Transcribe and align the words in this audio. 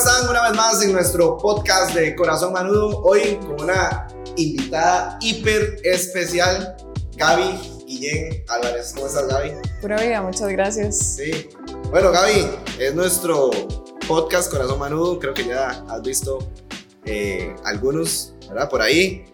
están? 0.00 0.30
Una 0.30 0.48
vez 0.48 0.56
más 0.56 0.82
en 0.82 0.92
nuestro 0.92 1.36
podcast 1.36 1.94
de 1.94 2.16
Corazón 2.16 2.54
Manudo. 2.54 3.02
Hoy 3.02 3.36
con 3.40 3.60
una 3.60 4.08
invitada 4.34 5.18
hiper 5.20 5.76
especial, 5.84 6.74
Gaby 7.16 7.84
Guillén 7.84 8.42
Álvarez. 8.48 8.92
¿Cómo 8.94 9.08
estás, 9.08 9.28
Gaby? 9.28 9.52
Pura 9.82 10.00
vida, 10.00 10.22
muchas 10.22 10.48
gracias. 10.48 11.16
Sí. 11.16 11.50
Bueno, 11.90 12.12
Gaby, 12.12 12.46
es 12.78 12.94
nuestro 12.94 13.50
podcast 14.08 14.50
Corazón 14.50 14.78
Manudo. 14.78 15.18
Creo 15.18 15.34
que 15.34 15.44
ya 15.44 15.68
has 15.68 16.00
visto 16.00 16.50
eh, 17.04 17.54
algunos, 17.66 18.32
¿verdad? 18.48 18.70
Por 18.70 18.80
ahí. 18.80 19.26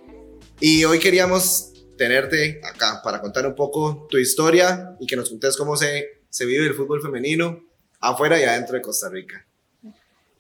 Y 0.59 0.85
hoy 0.85 0.99
queríamos 0.99 1.75
tenerte 1.97 2.61
acá 2.65 3.03
para 3.05 3.21
contar 3.21 3.47
un 3.47 3.55
poco 3.55 4.09
tu 4.11 4.19
historia 4.19 4.97
y 4.99 5.07
que 5.07 5.15
nos 5.15 5.31
contes 5.31 5.57
cómo 5.57 5.77
se, 5.77 6.25
se 6.29 6.45
vive 6.45 6.67
el 6.67 6.75
fútbol 6.75 7.01
femenino 7.01 7.61
afuera 8.01 8.41
y 8.41 8.43
adentro 8.43 8.75
de 8.75 8.83
Costa 8.83 9.09
Rica. 9.09 9.47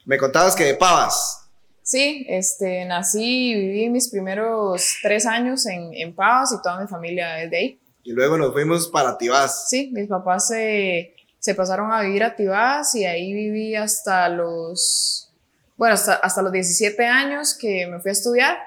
Me 0.06 0.16
contabas 0.19 0.55
que 0.55 0.65
de 0.65 0.74
Pavas. 0.74 1.48
Sí, 1.83 2.24
este, 2.28 2.84
nací 2.84 3.51
y 3.51 3.55
viví 3.55 3.91
mis 3.91 4.09
primeros 4.09 4.98
tres 5.02 5.27
años 5.27 5.66
en, 5.66 5.92
en 5.95 6.15
Pavas 6.15 6.52
y 6.52 6.62
toda 6.62 6.80
mi 6.80 6.87
familia 6.87 7.42
es 7.42 7.51
de 7.51 7.56
ahí. 7.56 7.80
Y 8.05 8.12
luego 8.12 8.38
nos 8.38 8.52
fuimos 8.52 8.88
para 8.88 9.19
Tibás. 9.19 9.69
Sí, 9.69 9.91
mis 9.92 10.06
papás 10.06 10.46
se, 10.46 11.12
se 11.41 11.55
pasaron 11.56 11.92
a 11.92 12.02
vivir 12.02 12.23
a 12.23 12.37
Tibás 12.37 12.95
y 12.95 13.05
ahí 13.05 13.32
viví 13.32 13.74
hasta 13.74 14.29
los, 14.29 15.32
bueno, 15.77 15.95
hasta, 15.95 16.15
hasta 16.15 16.41
los 16.41 16.52
17 16.52 17.04
años 17.04 17.54
que 17.54 17.88
me 17.88 17.98
fui 17.98 18.10
a 18.10 18.12
estudiar 18.12 18.59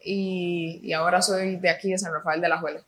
y, 0.00 0.80
y 0.80 0.92
ahora 0.92 1.22
soy 1.22 1.56
de 1.56 1.70
aquí, 1.70 1.90
de 1.90 1.98
San 1.98 2.12
Rafael 2.12 2.40
de 2.40 2.48
la 2.48 2.60
Juela. 2.60 2.84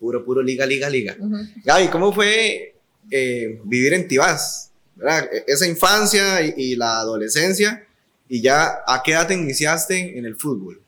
Puro, 0.00 0.24
puro 0.24 0.42
liga, 0.42 0.66
liga, 0.66 0.90
liga. 0.90 1.16
Gaby, 1.64 1.86
¿cómo 1.86 2.12
fue 2.12 2.74
eh, 3.12 3.60
vivir 3.62 3.94
en 3.94 4.08
Tibás? 4.08 4.67
¿Verdad? 4.98 5.30
E-, 5.32 5.44
esa 5.46 5.66
infancia 5.66 6.42
y, 6.42 6.54
y, 6.56 6.76
la 6.76 6.98
adolescencia. 6.98 7.84
¿Y 8.28 8.42
ya 8.42 8.82
a 8.86 9.02
qué 9.02 9.12
edad 9.12 9.26
te 9.26 9.34
iniciaste 9.34 10.18
en 10.18 10.26
el 10.26 10.36
fútbol? 10.36 10.82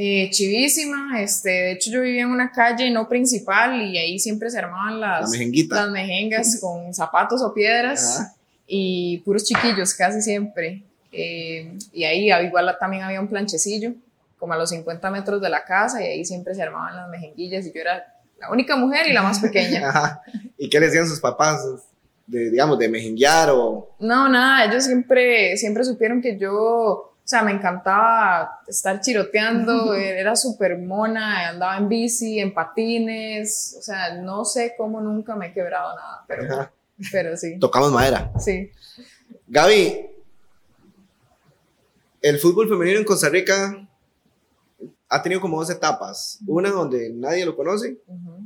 Eh, 0.00 0.30
chivísima, 0.30 1.20
este, 1.20 1.50
de 1.50 1.72
hecho 1.72 1.90
yo 1.90 2.02
vivía 2.02 2.22
en 2.22 2.30
una 2.30 2.52
calle 2.52 2.88
no 2.88 3.08
principal 3.08 3.82
y 3.82 3.98
ahí 3.98 4.20
siempre 4.20 4.48
se 4.48 4.56
armaban 4.56 5.00
las, 5.00 5.32
La 5.32 5.76
las 5.82 5.90
mejengas 5.90 6.60
con 6.60 6.94
zapatos 6.94 7.42
o 7.42 7.52
piedras 7.52 8.32
y 8.68 9.18
puros 9.24 9.42
chiquillos 9.42 9.94
casi 9.94 10.22
siempre. 10.22 10.84
Eh, 11.10 11.76
y 11.92 12.04
ahí 12.04 12.30
igual 12.46 12.76
también 12.78 13.02
había 13.02 13.20
un 13.20 13.26
planchecillo, 13.26 13.92
como 14.38 14.52
a 14.52 14.56
los 14.56 14.70
50 14.70 15.10
metros 15.10 15.42
de 15.42 15.48
la 15.48 15.64
casa, 15.64 16.00
y 16.00 16.06
ahí 16.06 16.24
siempre 16.24 16.54
se 16.54 16.62
armaban 16.62 16.94
las 16.94 17.08
mejenguillas 17.08 17.66
y 17.66 17.72
yo 17.72 17.80
era 17.80 18.14
la 18.38 18.52
única 18.52 18.76
mujer 18.76 19.08
y 19.08 19.12
la 19.12 19.22
más 19.22 19.40
pequeña. 19.40 19.88
Ajá. 19.88 20.22
¿Y 20.56 20.70
qué 20.70 20.78
le 20.78 20.86
decían 20.86 21.08
sus 21.08 21.18
papás? 21.18 21.60
De, 22.28 22.50
digamos, 22.50 22.78
de 22.78 22.88
mejenguear 22.88 23.50
o... 23.50 23.96
No, 23.98 24.28
nada, 24.28 24.66
ellos 24.66 24.84
siempre, 24.84 25.56
siempre 25.56 25.82
supieron 25.82 26.20
que 26.20 26.38
yo, 26.38 26.52
o 26.54 27.14
sea, 27.24 27.42
me 27.42 27.52
encantaba 27.52 28.60
estar 28.68 29.00
chiroteando, 29.00 29.94
era 29.96 30.36
súper 30.36 30.78
mona, 30.78 31.48
andaba 31.48 31.78
en 31.78 31.88
bici, 31.88 32.38
en 32.38 32.52
patines, 32.52 33.76
o 33.78 33.82
sea, 33.82 34.14
no 34.16 34.44
sé 34.44 34.74
cómo 34.76 35.00
nunca 35.00 35.34
me 35.34 35.46
he 35.48 35.52
quebrado 35.54 35.96
nada, 35.96 36.24
pero, 36.28 36.44
Ajá. 36.44 36.72
pero 37.10 37.36
sí, 37.36 37.58
Tocamos 37.58 37.90
madera. 37.90 38.30
sí. 38.38 38.70
Gaby, 39.46 40.06
el 42.20 42.38
fútbol 42.38 42.68
femenino 42.68 42.98
en 42.98 43.04
Costa 43.04 43.30
Rica 43.30 43.88
ha 45.08 45.22
tenido 45.22 45.40
como 45.40 45.58
dos 45.58 45.70
etapas. 45.70 46.38
Una 46.46 46.70
donde 46.70 47.10
nadie 47.14 47.46
lo 47.46 47.56
conoce. 47.56 47.96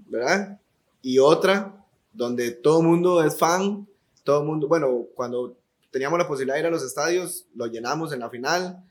¿verdad? 0.07 0.61
Y 1.01 1.19
otra 1.19 1.82
donde 2.13 2.51
todo 2.53 2.81
el 2.81 2.87
mundo 2.87 3.23
es 3.23 3.39
fan, 3.39 3.87
todo 4.25 4.41
el 4.41 4.47
mundo, 4.47 4.69
bueno, 4.69 5.07
cuando 5.15 5.57
teníamos 5.91 6.19
la 6.19 6.27
posibilidad 6.29 6.55
de 6.55 6.61
ir 6.61 6.67
a 6.67 6.71
los 6.71 6.83
estadios, 6.85 7.47
lo 7.55 7.67
llenamos 7.67 8.13
en 8.13 8.21
la 8.21 8.31
final. 8.31 8.83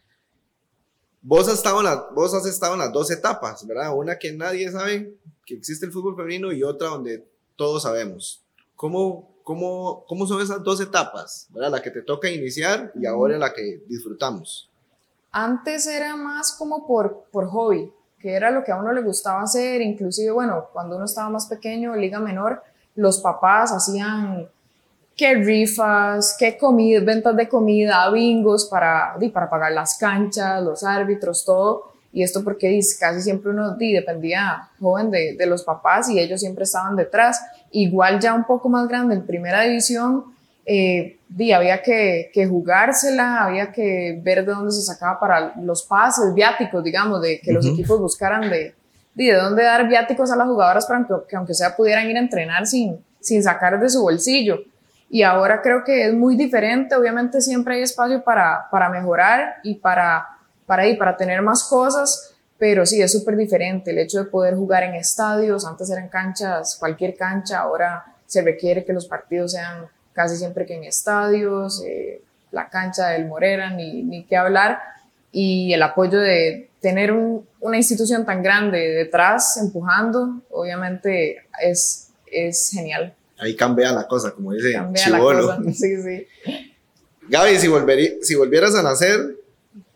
Vos 1.21 1.47
has, 1.47 1.55
estado 1.55 1.79
en 1.79 1.85
la- 1.85 2.07
vos 2.15 2.33
has 2.33 2.45
estado 2.47 2.75
las 2.75 2.91
dos 2.91 3.11
etapas, 3.11 3.65
¿verdad? 3.67 3.95
Una 3.95 4.17
que 4.17 4.31
nadie 4.33 4.71
sabe 4.71 5.15
que 5.45 5.53
existe 5.55 5.85
el 5.85 5.91
fútbol 5.91 6.15
femenino 6.15 6.51
y 6.51 6.63
otra 6.63 6.87
donde 6.89 7.27
todos 7.55 7.83
sabemos. 7.83 8.43
¿Cómo, 8.75 9.29
cómo, 9.43 10.03
cómo 10.07 10.25
son 10.25 10.41
esas 10.41 10.63
dos 10.63 10.81
etapas? 10.81 11.47
¿verdad? 11.51 11.71
La 11.71 11.81
que 11.81 11.91
te 11.91 12.01
toca 12.01 12.29
iniciar 12.29 12.91
y 12.99 13.05
ahora 13.05 13.37
la 13.37 13.53
que 13.53 13.83
disfrutamos. 13.87 14.69
Antes 15.31 15.85
era 15.85 16.15
más 16.15 16.53
como 16.53 16.87
por, 16.87 17.25
por 17.31 17.47
hobby, 17.47 17.91
que 18.19 18.33
era 18.33 18.49
lo 18.51 18.63
que 18.63 18.71
a 18.71 18.77
uno 18.77 18.91
le 18.91 19.01
gustaba 19.01 19.41
hacer, 19.43 19.81
inclusive, 19.81 20.31
bueno, 20.31 20.69
cuando 20.73 20.95
uno 20.95 21.05
estaba 21.05 21.29
más 21.29 21.45
pequeño, 21.47 21.95
liga 21.95 22.19
menor, 22.19 22.61
los 22.95 23.19
papás 23.19 23.71
hacían 23.71 24.47
que 25.15 25.35
rifas, 25.35 26.35
que 26.37 26.57
comida, 26.57 27.01
ventas 27.01 27.35
de 27.35 27.47
comida, 27.47 28.09
bingos 28.09 28.65
para, 28.65 29.15
para 29.33 29.49
pagar 29.49 29.71
las 29.71 29.97
canchas, 29.97 30.63
los 30.63 30.83
árbitros, 30.83 31.45
todo. 31.45 31.91
Y 32.13 32.23
esto 32.23 32.43
porque 32.43 32.79
casi 32.99 33.21
siempre 33.21 33.51
uno 33.51 33.75
dependía 33.75 34.69
joven 34.79 35.11
de, 35.11 35.35
de 35.37 35.45
los 35.45 35.63
papás 35.63 36.09
y 36.09 36.19
ellos 36.19 36.39
siempre 36.39 36.63
estaban 36.63 36.95
detrás. 36.95 37.39
Igual 37.71 38.19
ya 38.19 38.33
un 38.33 38.43
poco 38.45 38.67
más 38.67 38.87
grande 38.87 39.15
en 39.15 39.25
primera 39.25 39.61
división, 39.61 40.25
eh, 40.65 41.17
di, 41.29 41.51
había 41.51 41.81
que, 41.81 42.29
que 42.33 42.47
jugársela, 42.47 43.45
había 43.45 43.71
que 43.71 44.19
ver 44.21 44.45
de 44.45 44.53
dónde 44.53 44.71
se 44.71 44.81
sacaba 44.81 45.19
para 45.19 45.53
los 45.61 45.83
pases, 45.83 46.33
viáticos, 46.33 46.83
digamos, 46.83 47.21
de 47.21 47.39
que 47.39 47.51
los 47.51 47.65
equipos 47.65 47.99
buscaran 47.99 48.49
de, 48.49 48.75
de 49.13 49.33
dónde 49.33 49.63
dar 49.63 49.87
viáticos 49.87 50.31
a 50.31 50.35
las 50.35 50.47
jugadoras 50.47 50.85
para 50.85 51.05
que, 51.05 51.13
que 51.27 51.35
aunque 51.35 51.53
sea 51.53 51.75
pudieran 51.75 52.09
ir 52.09 52.15
a 52.17 52.19
entrenar 52.19 52.65
sin, 52.65 53.03
sin 53.19 53.43
sacar 53.43 53.79
de 53.79 53.89
su 53.89 54.01
bolsillo. 54.01 54.59
Y 55.09 55.23
ahora 55.23 55.61
creo 55.61 55.83
que 55.83 56.07
es 56.07 56.13
muy 56.13 56.37
diferente, 56.37 56.95
obviamente 56.95 57.41
siempre 57.41 57.75
hay 57.75 57.81
espacio 57.81 58.23
para, 58.23 58.69
para 58.71 58.89
mejorar 58.89 59.57
y 59.61 59.75
para, 59.75 60.25
para, 60.65 60.83
para 60.97 61.17
tener 61.17 61.41
más 61.41 61.65
cosas, 61.65 62.33
pero 62.57 62.85
sí, 62.85 63.01
es 63.01 63.11
súper 63.11 63.35
diferente 63.35 63.91
el 63.91 63.97
hecho 63.97 64.19
de 64.19 64.29
poder 64.29 64.55
jugar 64.55 64.83
en 64.83 64.95
estadios, 64.95 65.65
antes 65.65 65.89
eran 65.89 66.07
canchas, 66.07 66.77
cualquier 66.79 67.17
cancha, 67.17 67.59
ahora 67.59 68.05
se 68.25 68.41
requiere 68.41 68.85
que 68.85 68.93
los 68.93 69.05
partidos 69.05 69.51
sean 69.51 69.87
casi 70.13 70.37
siempre 70.37 70.65
que 70.65 70.75
en 70.75 70.85
estadios, 70.85 71.83
eh, 71.85 72.21
la 72.51 72.69
cancha 72.69 73.09
del 73.09 73.27
Morera, 73.27 73.69
ni, 73.69 74.03
ni 74.03 74.23
qué 74.23 74.37
hablar, 74.37 74.79
y 75.33 75.73
el 75.73 75.83
apoyo 75.83 76.19
de 76.19 76.70
tener 76.81 77.11
un- 77.11 77.47
una 77.59 77.77
institución 77.77 78.25
tan 78.25 78.41
grande 78.43 78.79
detrás 78.79 79.57
empujando, 79.57 80.41
obviamente 80.49 81.37
es, 81.63 82.09
es 82.25 82.71
genial. 82.73 83.13
Ahí 83.39 83.55
cambia 83.55 83.91
la 83.91 84.07
cosa, 84.07 84.31
como 84.31 84.51
dice 84.53 84.73
Cambia 84.73 85.09
la 85.09 85.17
Chibolo. 85.17 85.45
cosa. 85.47 85.59
Sí, 85.73 86.01
sí. 86.01 86.27
Gaby, 87.29 87.57
si, 87.57 87.67
volverí- 87.67 88.17
si 88.21 88.35
volvieras 88.35 88.75
a 88.75 88.83
nacer, 88.83 89.35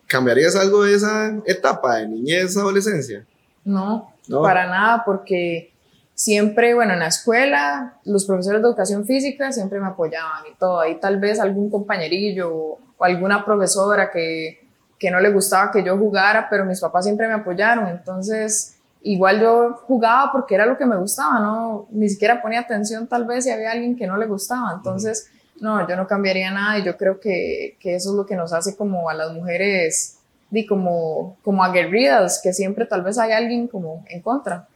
¿cambiarías 0.07 0.55
algo 0.55 0.83
de 0.83 0.93
esa 0.95 1.35
etapa 1.45 1.97
de 1.97 2.07
niñez, 2.07 2.55
adolescencia? 2.57 3.25
No, 3.63 4.13
No. 4.27 4.41
para 4.41 4.67
nada, 4.67 5.03
porque 5.05 5.73
siempre, 6.13 6.73
bueno, 6.75 6.93
en 6.93 6.99
la 6.99 7.07
escuela, 7.07 7.97
los 8.05 8.25
profesores 8.25 8.61
de 8.61 8.67
educación 8.67 9.05
física 9.05 9.51
siempre 9.51 9.79
me 9.79 9.87
apoyaban 9.87 10.43
y 10.51 10.55
todo. 10.57 10.79
Ahí 10.79 10.99
tal 10.99 11.19
vez 11.19 11.39
algún 11.39 11.69
compañerillo 11.69 12.53
o 12.53 12.79
alguna 13.03 13.43
profesora 13.43 14.11
que, 14.11 14.64
que 14.99 15.11
no 15.11 15.19
le 15.19 15.31
gustaba 15.31 15.71
que 15.71 15.83
yo 15.83 15.97
jugara, 15.97 16.47
pero 16.49 16.65
mis 16.65 16.79
papás 16.79 17.05
siempre 17.05 17.27
me 17.27 17.33
apoyaron. 17.33 17.87
Entonces, 17.87 18.77
igual 19.03 19.39
yo 19.41 19.73
jugaba 19.87 20.31
porque 20.31 20.55
era 20.55 20.65
lo 20.65 20.77
que 20.77 20.85
me 20.85 20.97
gustaba, 20.97 21.39
¿no? 21.39 21.87
Ni 21.91 22.09
siquiera 22.09 22.41
ponía 22.41 22.61
atención 22.61 23.07
tal 23.07 23.25
vez 23.25 23.43
si 23.43 23.51
había 23.51 23.71
alguien 23.71 23.95
que 23.95 24.07
no 24.07 24.17
le 24.17 24.25
gustaba. 24.25 24.73
Entonces, 24.75 25.29
no, 25.59 25.87
yo 25.87 25.95
no 25.95 26.07
cambiaría 26.07 26.51
nada 26.51 26.79
y 26.79 26.83
yo 26.83 26.97
creo 26.97 27.19
que, 27.19 27.77
que 27.79 27.95
eso 27.95 28.09
es 28.09 28.15
lo 28.15 28.25
que 28.25 28.35
nos 28.35 28.53
hace 28.53 28.75
como 28.75 29.09
a 29.09 29.13
las 29.13 29.31
mujeres, 29.31 30.17
di, 30.49 30.65
como, 30.65 31.37
como 31.43 31.63
aguerridas, 31.63 32.39
que 32.43 32.53
siempre 32.53 32.85
tal 32.85 33.03
vez 33.03 33.17
hay 33.17 33.31
alguien 33.31 33.67
como 33.67 34.03
en 34.09 34.21
contra. 34.21 34.67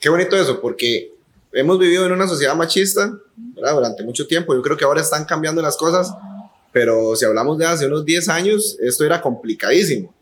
Qué 0.00 0.08
bonito 0.08 0.36
eso, 0.36 0.60
porque 0.60 1.12
hemos 1.52 1.78
vivido 1.78 2.06
en 2.06 2.12
una 2.12 2.26
sociedad 2.26 2.54
machista 2.56 3.12
durante 3.36 4.02
mucho 4.02 4.26
tiempo. 4.26 4.54
Yo 4.54 4.62
creo 4.62 4.76
que 4.76 4.84
ahora 4.84 5.00
están 5.00 5.24
cambiando 5.24 5.62
las 5.62 5.76
cosas, 5.76 6.14
pero 6.72 7.14
si 7.14 7.24
hablamos 7.24 7.58
de 7.58 7.66
hace 7.66 7.86
unos 7.86 8.04
10 8.04 8.28
años, 8.28 8.78
esto 8.80 9.04
era 9.04 9.20
complicadísimo. 9.20 10.12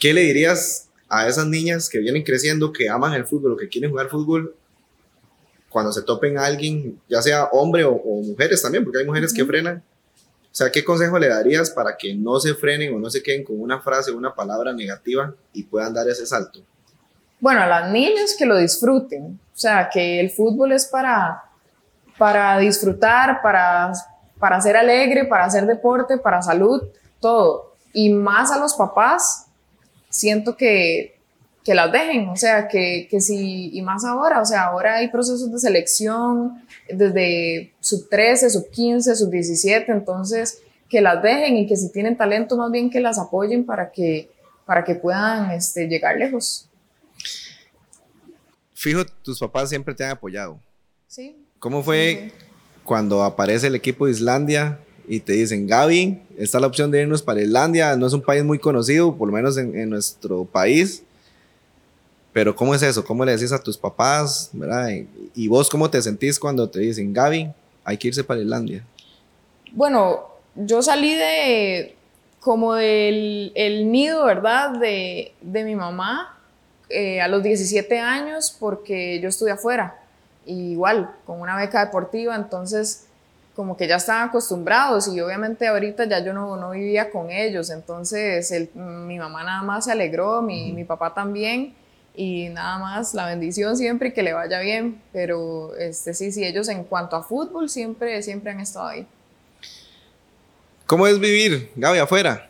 ¿Qué 0.00 0.14
le 0.14 0.22
dirías 0.22 0.88
a 1.08 1.26
esas 1.28 1.46
niñas 1.46 1.88
que 1.88 1.98
vienen 1.98 2.22
creciendo, 2.22 2.72
que 2.72 2.88
aman 2.88 3.14
el 3.14 3.26
fútbol 3.26 3.52
o 3.52 3.56
que 3.56 3.68
quieren 3.68 3.90
jugar 3.90 4.08
fútbol, 4.08 4.54
cuando 5.68 5.92
se 5.92 6.02
topen 6.02 6.38
a 6.38 6.46
alguien, 6.46 6.98
ya 7.08 7.20
sea 7.20 7.44
hombre 7.52 7.84
o, 7.84 7.92
o 7.92 8.22
mujeres 8.22 8.62
también, 8.62 8.84
porque 8.84 9.00
hay 9.00 9.04
mujeres 9.04 9.32
que 9.34 9.42
Ujú. 9.42 9.50
frenan? 9.50 9.82
O 10.50 10.54
sea, 10.58 10.72
¿qué 10.72 10.82
consejo 10.82 11.18
le 11.18 11.28
darías 11.28 11.70
para 11.70 11.96
que 11.96 12.14
no 12.14 12.40
se 12.40 12.54
frenen 12.54 12.94
o 12.94 12.98
no 12.98 13.10
se 13.10 13.22
queden 13.22 13.44
con 13.44 13.60
una 13.60 13.80
frase 13.80 14.10
o 14.10 14.16
una 14.16 14.34
palabra 14.34 14.72
negativa 14.72 15.34
y 15.52 15.62
puedan 15.62 15.92
dar 15.92 16.08
ese 16.08 16.26
salto? 16.26 16.60
Bueno, 17.38 17.60
a 17.60 17.66
las 17.66 17.92
niñas 17.92 18.34
que 18.36 18.46
lo 18.46 18.56
disfruten, 18.56 19.38
o 19.54 19.58
sea, 19.58 19.88
que 19.92 20.18
el 20.18 20.30
fútbol 20.30 20.72
es 20.72 20.86
para, 20.86 21.42
para 22.16 22.58
disfrutar, 22.58 23.40
para, 23.42 23.92
para 24.38 24.60
ser 24.60 24.76
alegre, 24.76 25.24
para 25.24 25.44
hacer 25.44 25.66
deporte, 25.66 26.18
para 26.18 26.42
salud, 26.42 26.82
todo. 27.20 27.74
Y 27.92 28.10
más 28.10 28.50
a 28.50 28.58
los 28.58 28.74
papás, 28.74 29.46
siento 30.08 30.56
que, 30.56 31.18
que 31.64 31.74
las 31.74 31.90
dejen, 31.92 32.28
o 32.28 32.36
sea, 32.36 32.68
que, 32.68 33.08
que 33.10 33.20
si, 33.20 33.76
y 33.76 33.82
más 33.82 34.04
ahora, 34.04 34.40
o 34.40 34.44
sea, 34.44 34.64
ahora 34.64 34.96
hay 34.96 35.08
procesos 35.08 35.50
de 35.52 35.58
selección 35.58 36.62
desde 36.88 37.74
sub 37.80 38.08
13, 38.08 38.50
sub 38.50 38.70
15, 38.70 39.16
sub 39.16 39.30
17, 39.30 39.92
entonces 39.92 40.62
que 40.88 41.00
las 41.00 41.22
dejen 41.22 41.56
y 41.58 41.66
que 41.66 41.76
si 41.76 41.92
tienen 41.92 42.16
talento 42.16 42.56
más 42.56 42.70
bien 42.70 42.88
que 42.88 43.00
las 43.00 43.18
apoyen 43.18 43.66
para 43.66 43.90
que, 43.92 44.30
para 44.64 44.84
que 44.84 44.94
puedan 44.94 45.50
este, 45.50 45.86
llegar 45.86 46.16
lejos. 46.16 46.70
Fijo, 48.72 49.04
tus 49.22 49.38
papás 49.38 49.68
siempre 49.68 49.94
te 49.94 50.04
han 50.04 50.12
apoyado. 50.12 50.60
Sí. 51.06 51.44
¿Cómo 51.58 51.82
fue 51.82 52.32
cuando 52.88 53.22
aparece 53.22 53.66
el 53.66 53.74
equipo 53.74 54.06
de 54.06 54.12
Islandia 54.12 54.78
y 55.06 55.20
te 55.20 55.34
dicen, 55.34 55.66
Gaby, 55.66 56.22
está 56.38 56.58
la 56.58 56.66
opción 56.66 56.90
de 56.90 57.02
irnos 57.02 57.20
para 57.20 57.42
Islandia, 57.42 57.94
no 57.96 58.06
es 58.06 58.14
un 58.14 58.22
país 58.22 58.42
muy 58.42 58.58
conocido, 58.58 59.14
por 59.14 59.28
lo 59.28 59.34
menos 59.34 59.58
en, 59.58 59.78
en 59.78 59.90
nuestro 59.90 60.46
país, 60.46 61.02
pero 62.32 62.56
¿cómo 62.56 62.74
es 62.74 62.82
eso? 62.82 63.04
¿Cómo 63.04 63.26
le 63.26 63.32
decís 63.32 63.52
a 63.52 63.62
tus 63.62 63.76
papás? 63.76 64.48
¿verdad? 64.54 64.88
Y, 65.34 65.48
vos 65.48 65.68
cómo 65.68 65.90
te 65.90 66.00
sentís 66.00 66.38
cuando 66.38 66.66
te 66.70 66.80
dicen, 66.80 67.12
Gaby, 67.12 67.50
hay 67.84 67.96
que 67.98 68.08
irse 68.08 68.24
para 68.24 68.40
Islandia? 68.40 68.82
Bueno, 69.72 70.26
yo 70.56 70.80
salí 70.80 71.14
de 71.14 71.94
como 72.40 72.74
del 72.74 73.52
el 73.54 73.92
nido, 73.92 74.24
¿verdad? 74.24 74.78
De, 74.78 75.34
de 75.42 75.64
mi 75.64 75.74
mamá 75.74 76.38
eh, 76.88 77.20
a 77.20 77.28
los 77.28 77.42
17 77.42 77.98
años 77.98 78.56
porque 78.58 79.20
yo 79.20 79.28
estudié 79.28 79.52
afuera, 79.52 80.00
igual, 80.48 81.14
con 81.26 81.40
una 81.40 81.56
beca 81.56 81.84
deportiva, 81.84 82.34
entonces 82.34 83.04
como 83.54 83.76
que 83.76 83.88
ya 83.88 83.96
estaban 83.96 84.28
acostumbrados 84.28 85.08
y 85.08 85.20
obviamente 85.20 85.66
ahorita 85.66 86.04
ya 86.04 86.24
yo 86.24 86.32
no, 86.32 86.56
no 86.56 86.70
vivía 86.70 87.10
con 87.10 87.30
ellos, 87.30 87.70
entonces 87.70 88.52
el, 88.52 88.70
mi 88.74 89.18
mamá 89.18 89.42
nada 89.42 89.62
más 89.62 89.86
se 89.86 89.92
alegró, 89.92 90.42
mi, 90.42 90.72
mi, 90.72 90.84
papá 90.84 91.12
también 91.12 91.74
y 92.14 92.50
nada 92.50 92.78
más 92.78 93.14
la 93.14 93.26
bendición 93.26 93.76
siempre 93.76 94.10
y 94.10 94.12
que 94.12 94.22
le 94.22 94.32
vaya 94.32 94.60
bien, 94.60 95.02
pero 95.12 95.74
este, 95.76 96.14
sí, 96.14 96.30
sí, 96.30 96.44
ellos 96.44 96.68
en 96.68 96.84
cuanto 96.84 97.16
a 97.16 97.22
fútbol 97.24 97.68
siempre, 97.68 98.22
siempre 98.22 98.52
han 98.52 98.60
estado 98.60 98.86
ahí. 98.86 99.06
¿Cómo 100.86 101.06
es 101.06 101.18
vivir, 101.18 101.70
Gaby, 101.76 101.98
afuera? 101.98 102.48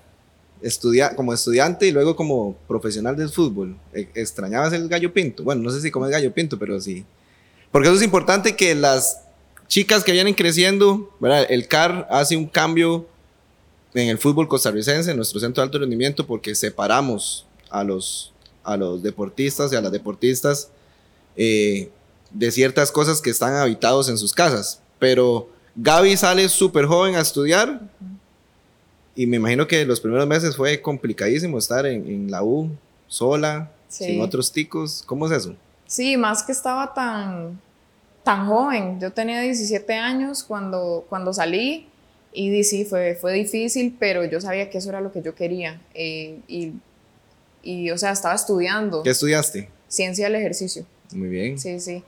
Estudia, 0.60 1.16
como 1.16 1.32
estudiante 1.32 1.86
y 1.86 1.90
luego 1.90 2.16
como 2.16 2.54
profesional 2.68 3.16
del 3.16 3.30
fútbol. 3.30 3.76
¿E, 3.92 4.08
¿Extrañabas 4.14 4.72
el 4.74 4.88
gallo 4.88 5.12
pinto? 5.12 5.42
Bueno, 5.42 5.62
no 5.62 5.70
sé 5.70 5.80
si 5.80 5.90
comes 5.90 6.10
gallo 6.10 6.32
pinto, 6.32 6.58
pero 6.58 6.78
sí. 6.80 7.04
Porque 7.70 7.88
eso 7.88 7.96
es 7.96 8.02
importante 8.02 8.56
que 8.56 8.74
las 8.74 9.20
chicas 9.66 10.02
que 10.02 10.12
vienen 10.12 10.34
creciendo, 10.34 11.14
¿verdad? 11.20 11.46
el 11.48 11.68
CAR 11.68 12.06
hace 12.10 12.36
un 12.36 12.46
cambio 12.46 13.06
en 13.94 14.08
el 14.08 14.18
fútbol 14.18 14.48
costarricense, 14.48 15.10
en 15.10 15.16
nuestro 15.16 15.40
centro 15.40 15.62
de 15.62 15.66
alto 15.66 15.78
rendimiento, 15.78 16.26
porque 16.26 16.54
separamos 16.54 17.46
a 17.70 17.84
los, 17.84 18.32
a 18.64 18.76
los 18.76 19.02
deportistas 19.02 19.72
y 19.72 19.76
a 19.76 19.80
las 19.80 19.92
deportistas 19.92 20.70
eh, 21.36 21.90
de 22.30 22.50
ciertas 22.50 22.90
cosas 22.90 23.20
que 23.20 23.30
están 23.30 23.54
habitados 23.54 24.08
en 24.08 24.18
sus 24.18 24.32
casas. 24.32 24.80
Pero 24.98 25.48
Gaby 25.76 26.16
sale 26.16 26.48
súper 26.48 26.86
joven 26.86 27.16
a 27.16 27.20
estudiar 27.20 27.80
y 29.14 29.26
me 29.26 29.36
imagino 29.36 29.66
que 29.66 29.84
los 29.84 30.00
primeros 30.00 30.26
meses 30.26 30.56
fue 30.56 30.80
complicadísimo 30.80 31.58
estar 31.58 31.86
en, 31.86 32.06
en 32.06 32.30
la 32.30 32.42
U, 32.42 32.70
sola, 33.08 33.72
sí. 33.88 34.04
sin 34.04 34.20
otros 34.20 34.52
ticos. 34.52 35.02
¿Cómo 35.04 35.26
es 35.26 35.32
eso? 35.32 35.56
Sí, 35.88 36.18
más 36.18 36.42
que 36.42 36.52
estaba 36.52 36.92
tan, 36.92 37.58
tan 38.22 38.46
joven. 38.46 39.00
Yo 39.00 39.10
tenía 39.10 39.40
17 39.40 39.94
años 39.94 40.44
cuando, 40.44 41.06
cuando 41.08 41.32
salí 41.32 41.88
y 42.32 42.62
sí, 42.62 42.84
fue, 42.84 43.16
fue 43.16 43.32
difícil, 43.32 43.96
pero 43.98 44.24
yo 44.26 44.40
sabía 44.40 44.68
que 44.68 44.78
eso 44.78 44.90
era 44.90 45.00
lo 45.00 45.10
que 45.10 45.22
yo 45.22 45.34
quería. 45.34 45.80
Eh, 45.94 46.38
y, 46.46 46.74
y, 47.62 47.90
o 47.90 47.96
sea, 47.96 48.12
estaba 48.12 48.34
estudiando. 48.34 49.02
¿Qué 49.02 49.10
estudiaste? 49.10 49.70
Ciencia 49.88 50.26
del 50.26 50.34
ejercicio. 50.34 50.84
Muy 51.12 51.28
bien. 51.28 51.58
Sí, 51.58 51.80
sí. 51.80 52.04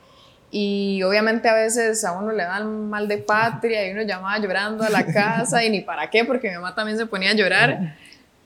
Y 0.51 1.03
obviamente 1.03 1.49
a 1.49 1.55
veces 1.55 2.05
a 2.05 2.13
uno 2.13 2.33
le 2.33 2.43
dan 2.43 2.91
mal 2.91 3.09
de 3.09 3.17
patria 3.17 3.89
y 3.89 3.93
uno 3.93 4.03
llamaba 4.03 4.39
llorando 4.39 4.85
a 4.85 4.91
la 4.91 5.07
casa 5.13 5.65
y 5.65 5.71
ni 5.71 5.81
para 5.81 6.11
qué, 6.11 6.27
porque 6.27 6.49
mi 6.51 6.57
mamá 6.57 6.75
también 6.75 6.99
se 6.99 7.07
ponía 7.07 7.31
a 7.31 7.35
llorar. 7.35 7.97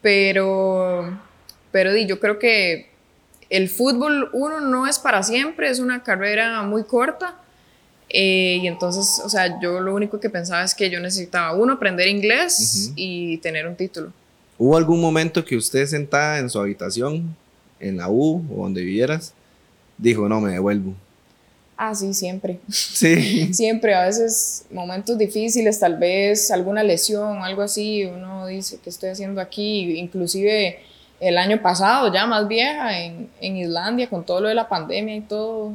Pero, 0.00 1.18
pero 1.72 1.96
yo 1.96 2.20
creo 2.20 2.38
que 2.38 2.93
el 3.54 3.68
fútbol, 3.68 4.30
uno, 4.32 4.60
no 4.60 4.88
es 4.88 4.98
para 4.98 5.22
siempre, 5.22 5.70
es 5.70 5.78
una 5.78 6.02
carrera 6.02 6.62
muy 6.64 6.82
corta. 6.82 7.36
Eh, 8.08 8.58
y 8.60 8.66
entonces, 8.66 9.22
o 9.24 9.28
sea, 9.28 9.60
yo 9.60 9.78
lo 9.78 9.94
único 9.94 10.18
que 10.18 10.28
pensaba 10.28 10.64
es 10.64 10.74
que 10.74 10.90
yo 10.90 10.98
necesitaba, 10.98 11.54
uno, 11.54 11.74
aprender 11.74 12.08
inglés 12.08 12.54
uh 12.58 12.90
-huh. 12.90 12.92
y 12.96 13.38
tener 13.38 13.68
un 13.68 13.76
título. 13.76 14.12
¿Hubo 14.58 14.76
algún 14.76 15.00
momento 15.00 15.44
que 15.44 15.56
usted 15.56 15.86
sentada 15.86 16.40
en 16.40 16.50
su 16.50 16.58
habitación, 16.58 17.36
en 17.78 17.96
la 17.96 18.08
U 18.08 18.44
o 18.52 18.64
donde 18.64 18.82
vivieras, 18.82 19.32
dijo, 19.98 20.28
no, 20.28 20.40
me 20.40 20.50
devuelvo? 20.50 20.94
Ah, 21.76 21.94
sí, 21.94 22.12
siempre. 22.12 22.58
Sí. 22.68 23.52
siempre, 23.54 23.94
a 23.94 24.06
veces 24.06 24.64
momentos 24.72 25.16
difíciles, 25.16 25.78
tal 25.78 25.96
vez 25.96 26.50
alguna 26.50 26.82
lesión, 26.82 27.38
algo 27.38 27.62
así, 27.62 28.04
uno 28.04 28.48
dice, 28.48 28.78
¿qué 28.82 28.90
estoy 28.90 29.10
haciendo 29.10 29.40
aquí? 29.40 29.96
Inclusive 29.96 30.78
el 31.26 31.38
año 31.38 31.60
pasado, 31.62 32.12
ya 32.12 32.26
más 32.26 32.46
vieja, 32.48 33.00
en, 33.00 33.28
en 33.40 33.56
Islandia, 33.56 34.08
con 34.08 34.24
todo 34.24 34.40
lo 34.40 34.48
de 34.48 34.54
la 34.54 34.68
pandemia 34.68 35.16
y 35.16 35.20
todo, 35.22 35.72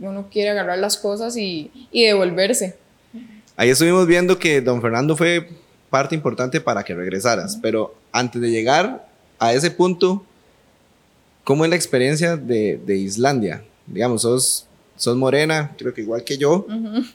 uno 0.00 0.26
quiere 0.30 0.50
agarrar 0.50 0.78
las 0.78 0.96
cosas 0.96 1.36
y, 1.36 1.70
y 1.92 2.04
devolverse. 2.04 2.76
Ahí 3.56 3.70
estuvimos 3.70 4.06
viendo 4.06 4.38
que 4.38 4.60
don 4.60 4.80
Fernando 4.80 5.16
fue 5.16 5.48
parte 5.90 6.14
importante 6.14 6.60
para 6.60 6.82
que 6.82 6.94
regresaras, 6.94 7.58
pero 7.60 7.94
antes 8.12 8.40
de 8.40 8.50
llegar 8.50 9.06
a 9.38 9.52
ese 9.52 9.70
punto, 9.70 10.24
¿cómo 11.44 11.64
es 11.64 11.70
la 11.70 11.76
experiencia 11.76 12.36
de, 12.36 12.80
de 12.84 12.96
Islandia? 12.96 13.62
Digamos, 13.86 14.22
sos 14.22 14.66
sos 14.96 15.16
morena, 15.16 15.72
creo 15.78 15.94
que 15.94 16.02
igual 16.02 16.24
que 16.24 16.36
yo. 16.36 16.66
Uh 16.68 16.72
-huh. 16.72 17.14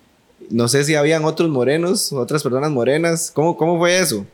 No 0.49 0.67
sé 0.67 0.83
si 0.83 0.95
habían 0.95 1.23
otros 1.23 1.49
morenos, 1.49 2.11
otras 2.11 2.43
personas 2.43 2.71
morenas. 2.71 3.31
¿Cómo, 3.33 3.55
cómo 3.55 3.77
fue 3.77 3.99
eso? 3.99 4.25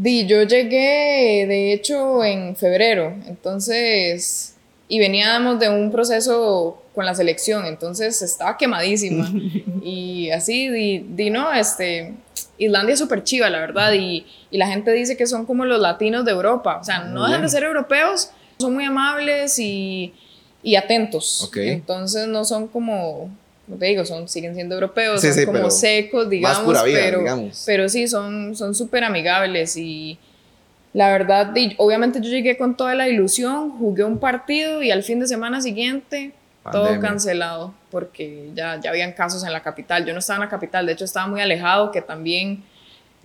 Di, 0.00 0.26
yo 0.26 0.42
llegué, 0.44 1.46
de 1.48 1.72
hecho, 1.72 2.24
en 2.24 2.54
febrero, 2.54 3.14
entonces, 3.26 4.54
y 4.88 5.00
veníamos 5.00 5.58
de 5.58 5.68
un 5.68 5.90
proceso 5.90 6.82
con 6.94 7.04
la 7.04 7.14
selección, 7.14 7.66
entonces 7.66 8.22
estaba 8.22 8.56
quemadísima. 8.56 9.28
y 9.82 10.30
así, 10.30 10.68
di, 10.68 10.98
di, 11.00 11.30
no, 11.30 11.52
este, 11.52 12.14
Islandia 12.58 12.92
es 12.92 13.00
súper 13.00 13.24
chiva, 13.24 13.50
la 13.50 13.58
verdad, 13.58 13.92
y, 13.92 14.24
y, 14.52 14.58
la 14.58 14.68
gente 14.68 14.92
dice 14.92 15.16
que 15.16 15.26
son 15.26 15.46
como 15.46 15.64
los 15.64 15.80
latinos 15.80 16.24
de 16.24 16.30
Europa, 16.30 16.78
o 16.80 16.84
sea, 16.84 17.00
no 17.00 17.26
dejan 17.26 17.42
de 17.42 17.48
ser 17.48 17.64
europeos, 17.64 18.30
son 18.58 18.74
muy 18.74 18.84
amables 18.84 19.58
y 19.58 20.14
y 20.62 20.76
atentos. 20.76 21.42
Okay. 21.44 21.70
Entonces 21.70 22.28
no 22.28 22.44
son 22.44 22.68
como, 22.68 23.30
como 23.68 23.78
te 23.78 23.86
digo, 23.86 24.04
son, 24.04 24.28
siguen 24.28 24.54
siendo 24.54 24.74
europeos, 24.74 25.20
sí, 25.20 25.28
son 25.28 25.36
sí, 25.36 25.46
como 25.46 25.70
secos, 25.70 26.30
digamos, 26.30 26.84
vida, 26.84 26.98
pero, 27.00 27.18
digamos. 27.18 27.62
pero 27.66 27.88
sí, 27.88 28.08
son 28.08 28.56
súper 28.74 29.04
amigables 29.04 29.76
y 29.76 30.18
la 30.94 31.10
verdad, 31.10 31.54
obviamente 31.76 32.20
yo 32.20 32.30
llegué 32.30 32.56
con 32.56 32.76
toda 32.76 32.94
la 32.94 33.08
ilusión, 33.08 33.70
jugué 33.78 34.04
un 34.04 34.18
partido 34.18 34.82
y 34.82 34.90
al 34.90 35.02
fin 35.02 35.20
de 35.20 35.26
semana 35.26 35.60
siguiente 35.60 36.32
Pandemia. 36.62 36.88
todo 36.90 37.00
cancelado 37.00 37.74
porque 37.90 38.50
ya, 38.54 38.80
ya 38.80 38.90
habían 38.90 39.12
casos 39.12 39.44
en 39.44 39.52
la 39.52 39.62
capital. 39.62 40.06
Yo 40.06 40.12
no 40.12 40.18
estaba 40.20 40.38
en 40.38 40.44
la 40.44 40.48
capital, 40.48 40.86
de 40.86 40.94
hecho 40.94 41.04
estaba 41.04 41.26
muy 41.26 41.40
alejado, 41.40 41.92
que 41.92 42.00
también 42.00 42.64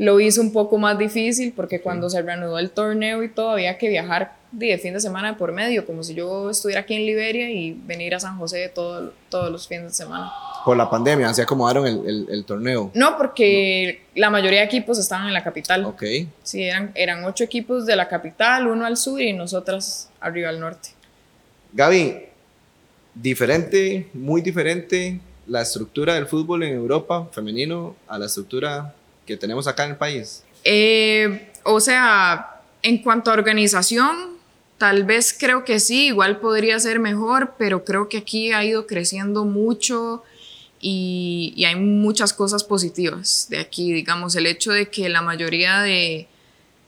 lo 0.03 0.19
hizo 0.19 0.41
un 0.41 0.51
poco 0.51 0.77
más 0.77 0.97
difícil 0.97 1.53
porque 1.55 1.81
cuando 1.81 2.09
sí. 2.09 2.17
se 2.17 2.21
reanudó 2.21 2.59
el 2.59 2.71
torneo 2.71 3.23
y 3.23 3.29
todo 3.29 3.51
había 3.51 3.77
que 3.77 3.87
viajar 3.87 4.35
de 4.51 4.77
fin 4.77 4.93
de 4.93 4.99
semana 4.99 5.37
por 5.37 5.53
medio, 5.53 5.85
como 5.85 6.03
si 6.03 6.13
yo 6.13 6.49
estuviera 6.49 6.81
aquí 6.81 6.93
en 6.93 7.05
Liberia 7.05 7.49
y 7.49 7.71
venir 7.71 8.13
a 8.13 8.19
San 8.19 8.37
José 8.37 8.69
todo, 8.69 9.13
todos 9.29 9.49
los 9.49 9.65
fines 9.67 9.85
de 9.85 9.93
semana. 9.93 10.29
Por 10.65 10.75
la 10.75 10.89
pandemia, 10.89 11.33
¿se 11.33 11.41
acomodaron 11.41 11.87
el, 11.87 12.05
el, 12.05 12.27
el 12.29 12.45
torneo? 12.45 12.91
No, 12.93 13.17
porque 13.17 14.01
no. 14.13 14.21
la 14.21 14.29
mayoría 14.29 14.59
de 14.59 14.65
equipos 14.65 14.99
estaban 14.99 15.27
en 15.27 15.33
la 15.33 15.43
capital. 15.43 15.85
Ok. 15.85 16.03
Sí, 16.43 16.63
eran, 16.63 16.91
eran 16.95 17.23
ocho 17.23 17.45
equipos 17.45 17.85
de 17.85 17.95
la 17.95 18.09
capital, 18.09 18.67
uno 18.67 18.85
al 18.85 18.97
sur 18.97 19.21
y 19.21 19.31
nosotras 19.31 20.09
arriba 20.19 20.49
al 20.49 20.59
norte. 20.59 20.89
Gaby, 21.71 22.25
diferente, 23.15 24.07
muy 24.13 24.41
diferente 24.41 25.21
la 25.47 25.61
estructura 25.61 26.13
del 26.13 26.27
fútbol 26.27 26.63
en 26.63 26.73
Europa 26.73 27.27
femenino 27.31 27.95
a 28.07 28.17
la 28.17 28.25
estructura 28.25 28.93
que 29.25 29.37
tenemos 29.37 29.67
acá 29.67 29.85
en 29.85 29.91
el 29.91 29.97
país. 29.97 30.43
Eh, 30.63 31.51
o 31.63 31.79
sea, 31.79 32.61
en 32.81 32.99
cuanto 32.99 33.31
a 33.31 33.33
organización, 33.33 34.33
Tal 34.83 35.05
vez 35.05 35.33
creo 35.39 35.63
que 35.63 35.79
sí, 35.79 36.07
igual 36.07 36.41
podría 36.41 36.77
ser 36.77 36.99
mejor, 36.99 37.55
pero 37.57 37.85
creo 37.85 38.09
que 38.09 38.17
aquí 38.17 38.51
ha 38.51 38.65
ido 38.65 38.85
creciendo 38.85 39.45
mucho 39.45 40.23
y, 40.81 41.53
y, 41.55 41.63
hay 41.63 41.75
muchas 41.77 42.33
cosas 42.33 42.65
positivas 42.65 43.47
de 43.49 43.59
aquí. 43.59 43.93
Digamos, 43.93 44.35
el 44.35 44.45
hecho 44.45 44.73
de 44.73 44.89
que 44.89 45.07
la 45.07 45.21
mayoría 45.21 45.79
de, 45.79 46.27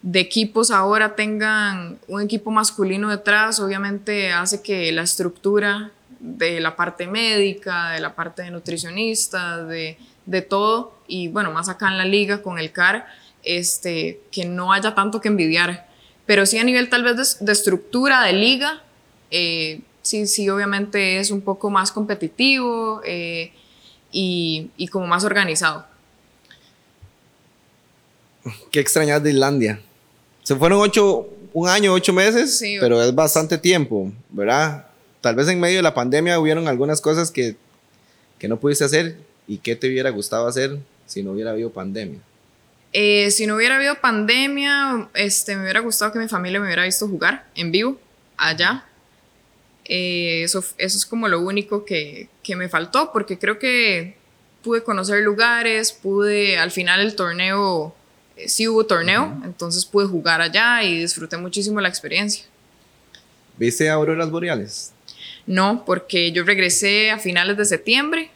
de, 0.02 0.20
equipos 0.20 0.72
ahora 0.72 1.16
tengan 1.16 1.98
un 2.10 2.22
equipo 2.22 2.52
masculino 2.52 3.10
detrás, 3.10 3.62
obviamente 3.62 4.34
hace 4.34 4.62
que 4.62 4.92
la 4.92 5.04
estructura 5.04 5.92
de 6.20 6.60
la 6.60 6.76
parte 6.76 7.08
médica, 7.08 7.92
de 7.92 8.02
la 8.02 8.14
parte 8.14 8.42
de 8.42 8.52
nutricionistas, 8.52 9.70
de, 9.70 9.98
de 10.26 10.42
todo, 10.42 10.95
y 11.08 11.28
bueno, 11.28 11.52
más 11.52 11.70
acá 11.70 11.88
en 11.88 11.98
la 11.98 12.06
liga 12.06 12.42
con 12.42 12.60
el 12.60 12.72
CAR, 12.72 13.08
este, 13.44 14.22
que 14.32 14.46
no 14.46 14.74
haya 14.74 14.96
tanto 14.96 15.22
que 15.22 15.28
envidiar 15.28 15.86
pero 16.26 16.46
sí 16.46 16.58
a 16.58 16.64
nivel 16.64 16.90
tal 16.90 17.04
vez 17.04 17.40
de, 17.40 17.46
de 17.46 17.52
estructura, 17.52 18.24
de 18.24 18.34
liga, 18.34 18.82
eh, 19.32 19.82
sí, 20.02 20.28
sí, 20.28 20.50
obviamente 20.50 21.20
es 21.20 21.32
un 21.32 21.42
poco 21.42 21.70
más 21.70 21.92
competitivo 21.92 23.02
eh, 23.06 23.52
y, 24.12 24.72
y, 24.78 24.88
como 24.88 25.08
más 25.08 25.24
organizado. 25.24 25.86
¿Qué 28.72 28.80
extrañas 28.80 29.22
de 29.24 29.32
Islandia? 29.32 29.82
Se 30.44 30.56
fueron 30.56 30.80
ocho, 30.80 31.28
un 31.54 31.70
año, 31.70 31.94
ocho 31.94 32.14
meses, 32.14 32.62
pero 32.80 33.02
es 33.02 33.14
bastante 33.14 33.58
tiempo, 33.58 34.12
¿verdad? 34.30 34.88
Tal 35.22 35.36
vez 35.36 35.48
en 35.48 35.60
medio 35.60 35.78
de 35.78 35.84
la 35.84 35.94
pandemia 35.94 36.40
hubieron 36.40 36.68
algunas 36.68 37.02
cosas 37.02 37.32
que, 37.32 37.56
que 38.38 38.48
no 38.48 38.60
pudiste 38.60 38.84
hacer 38.84 39.18
y 39.48 39.58
que 39.58 39.76
te 39.76 39.88
hubiera 39.88 40.12
gustado 40.12 40.48
hacer 40.48 40.80
si 41.06 41.24
no 41.24 41.32
hubiera 41.32 41.52
habido 41.52 41.72
pandemia. 41.72 42.20
Eh, 42.98 43.30
si 43.32 43.46
no 43.46 43.58
hubiera 43.58 43.76
habido 43.76 43.96
pandemia, 43.96 45.10
este, 45.14 45.56
me 45.56 45.64
hubiera 45.64 45.82
gustado 45.82 46.14
que 46.14 46.20
mi 46.20 46.30
familia 46.30 46.60
me 46.60 46.66
hubiera 46.68 46.86
visto 46.86 47.08
jugar 47.08 47.46
en 47.54 47.72
vivo 47.72 48.00
allá. 48.38 48.86
Eh, 49.84 50.44
eso, 50.44 50.64
eso 50.78 50.98
es 50.98 51.06
como 51.06 51.28
lo 51.28 51.42
único 51.42 51.84
que, 51.84 52.30
que, 52.42 52.56
me 52.56 52.70
faltó, 52.70 53.12
porque 53.12 53.38
creo 53.38 53.60
que 53.60 54.16
pude 54.64 54.82
conocer 54.82 55.22
lugares, 55.24 55.92
pude, 55.92 56.58
al 56.58 56.72
final 56.72 57.02
el 57.02 57.16
torneo, 57.16 57.94
eh, 58.38 58.48
sí 58.48 58.68
hubo 58.68 58.86
torneo, 58.86 59.42
entonces 59.44 59.86
pude 59.86 60.08
jugar 60.08 60.42
allá 60.42 60.82
y 60.82 61.02
disfruté 61.02 61.36
muchísimo 61.38 61.82
la 61.82 61.90
experiencia. 61.90 62.46
¿Viste 63.58 63.90
auroras 63.90 64.32
boreales? 64.32 64.94
No, 65.46 65.84
porque 65.86 66.32
yo 66.32 66.44
regresé 66.44 67.12
a 67.12 67.20
finales 67.20 67.58
de 67.58 67.66
septiembre 67.66 68.32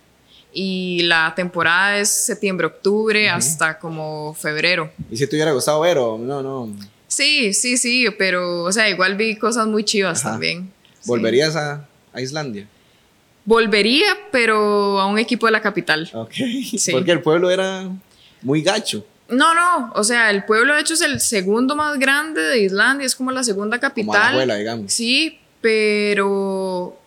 y 0.51 1.01
la 1.03 1.33
temporada 1.35 1.97
es 1.99 2.09
septiembre-octubre 2.09 3.29
hasta 3.29 3.77
como 3.77 4.33
febrero. 4.33 4.91
¿Y 5.11 5.17
si 5.17 5.27
te 5.27 5.35
hubiera 5.35 5.51
gustado 5.51 5.81
ver 5.81 5.97
o 5.97 6.17
no, 6.17 6.41
no? 6.41 6.73
Sí, 7.07 7.53
sí, 7.53 7.77
sí, 7.77 8.07
pero, 8.17 8.63
o 8.63 8.71
sea, 8.71 8.89
igual 8.89 9.15
vi 9.15 9.35
cosas 9.35 9.67
muy 9.67 9.83
chivas 9.83 10.23
también. 10.23 10.71
¿Volverías 11.05 11.55
a, 11.55 11.87
a, 12.13 12.21
Islandia? 12.21 12.67
Volvería, 13.45 14.15
pero 14.31 14.99
a 14.99 15.05
un 15.07 15.17
equipo 15.17 15.45
de 15.45 15.51
la 15.51 15.61
capital. 15.61 16.09
Ok, 16.13 16.33
porque 16.91 17.11
el 17.11 17.21
pueblo 17.21 17.49
era 17.49 17.89
muy 18.41 18.61
gacho. 18.61 19.05
No, 19.27 19.53
no, 19.53 19.91
o 19.93 20.03
sea, 20.03 20.31
el 20.31 20.43
pueblo 20.45 20.73
de 20.73 20.81
hecho 20.81 20.95
es 20.95 21.01
el 21.01 21.19
segundo 21.19 21.75
más 21.75 21.99
grande 21.99 22.41
de 22.41 22.59
Islandia, 22.59 23.05
es 23.05 23.15
como 23.15 23.31
la 23.31 23.43
segunda 23.43 23.79
capital. 23.79 24.39
Como 24.39 24.55
digamos. 24.55 24.91
Sí, 24.91 25.39
pero 25.61 26.97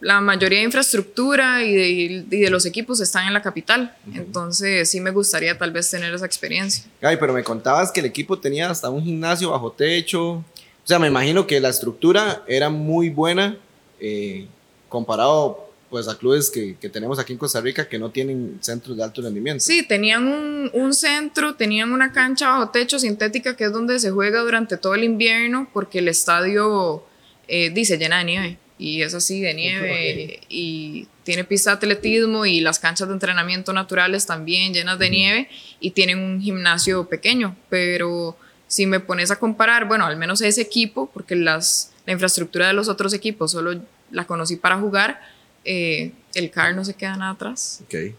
la 0.00 0.20
mayoría 0.20 0.58
de 0.58 0.64
infraestructura 0.64 1.62
y 1.62 2.22
de, 2.22 2.50
los 2.50 2.64
equipos 2.64 3.00
están 3.00 3.26
en 3.26 3.34
la 3.34 3.42
capital. 3.42 3.94
Entonces 4.14 4.90
sí 4.90 5.00
me 5.00 5.10
gustaría 5.10 5.56
tal 5.58 5.70
vez 5.70 5.90
tener 5.90 6.14
esa 6.14 6.26
experiencia. 6.26 6.84
Ay, 7.02 7.16
pero 7.18 7.32
me 7.32 7.44
contabas 7.44 7.92
que 7.92 8.00
el 8.00 8.06
equipo 8.06 8.38
tenía 8.38 8.70
hasta 8.70 8.88
un 8.88 9.02
gimnasio 9.02 9.50
bajo 9.50 9.70
techo. 9.70 10.32
O 10.32 10.44
sea, 10.86 10.98
me 10.98 11.08
imagino 11.08 11.46
que 11.46 11.60
la 11.60 11.68
estructura 11.68 12.42
era 12.46 12.70
muy 12.70 13.10
buena 13.10 13.56
eh, 14.00 14.46
comparado 14.88 15.64
pues 15.90 16.08
a 16.08 16.18
clubes 16.18 16.50
que, 16.50 16.76
que, 16.80 16.88
tenemos 16.88 17.20
aquí 17.20 17.32
en 17.34 17.38
Costa 17.38 17.60
Rica 17.60 17.88
que 17.88 18.00
no 18.00 18.10
tienen 18.10 18.58
centros 18.60 18.96
de 18.96 19.04
alto 19.04 19.22
rendimiento. 19.22 19.62
Sí, 19.62 19.86
tenían 19.86 20.26
un, 20.26 20.70
un, 20.72 20.92
centro, 20.92 21.54
tenían 21.54 21.92
una 21.92 22.10
cancha 22.10 22.48
bajo 22.48 22.70
techo 22.70 22.98
sintética 22.98 23.54
que 23.54 23.64
es 23.64 23.72
donde 23.72 24.00
se 24.00 24.10
juega 24.10 24.40
durante 24.40 24.76
todo 24.76 24.96
el 24.96 25.04
invierno 25.04 25.68
porque 25.72 26.00
el 26.00 26.08
estadio 26.08 27.04
eh, 27.46 27.70
dice 27.70 27.96
llena 27.96 28.18
de 28.18 28.24
nieve 28.24 28.58
y 28.84 29.00
es 29.02 29.14
así 29.14 29.40
de 29.40 29.54
nieve 29.54 30.40
y 30.50 31.08
tiene 31.22 31.44
pista 31.44 31.70
de 31.70 31.76
atletismo 31.76 32.44
y 32.44 32.60
las 32.60 32.78
canchas 32.78 33.08
de 33.08 33.14
entrenamiento 33.14 33.72
naturales 33.72 34.26
también 34.26 34.74
llenas 34.74 34.98
de 34.98 35.08
nieve 35.08 35.48
y 35.80 35.92
tienen 35.92 36.18
un 36.18 36.38
gimnasio 36.42 37.08
pequeño, 37.08 37.56
pero 37.70 38.36
si 38.68 38.84
me 38.84 39.00
pones 39.00 39.30
a 39.30 39.36
comparar, 39.36 39.88
bueno, 39.88 40.04
al 40.04 40.18
menos 40.18 40.42
ese 40.42 40.60
equipo, 40.60 41.08
porque 41.14 41.34
las, 41.34 41.92
la 42.04 42.12
infraestructura 42.12 42.66
de 42.66 42.74
los 42.74 42.88
otros 42.88 43.14
equipos 43.14 43.52
solo 43.52 43.80
la 44.10 44.26
conocí 44.26 44.56
para 44.56 44.78
jugar, 44.78 45.18
eh, 45.64 46.12
el 46.34 46.50
CAR 46.50 46.74
no 46.74 46.84
se 46.84 46.92
queda 46.92 47.16
nada 47.16 47.30
atrás. 47.30 47.80
Ok. 47.84 48.14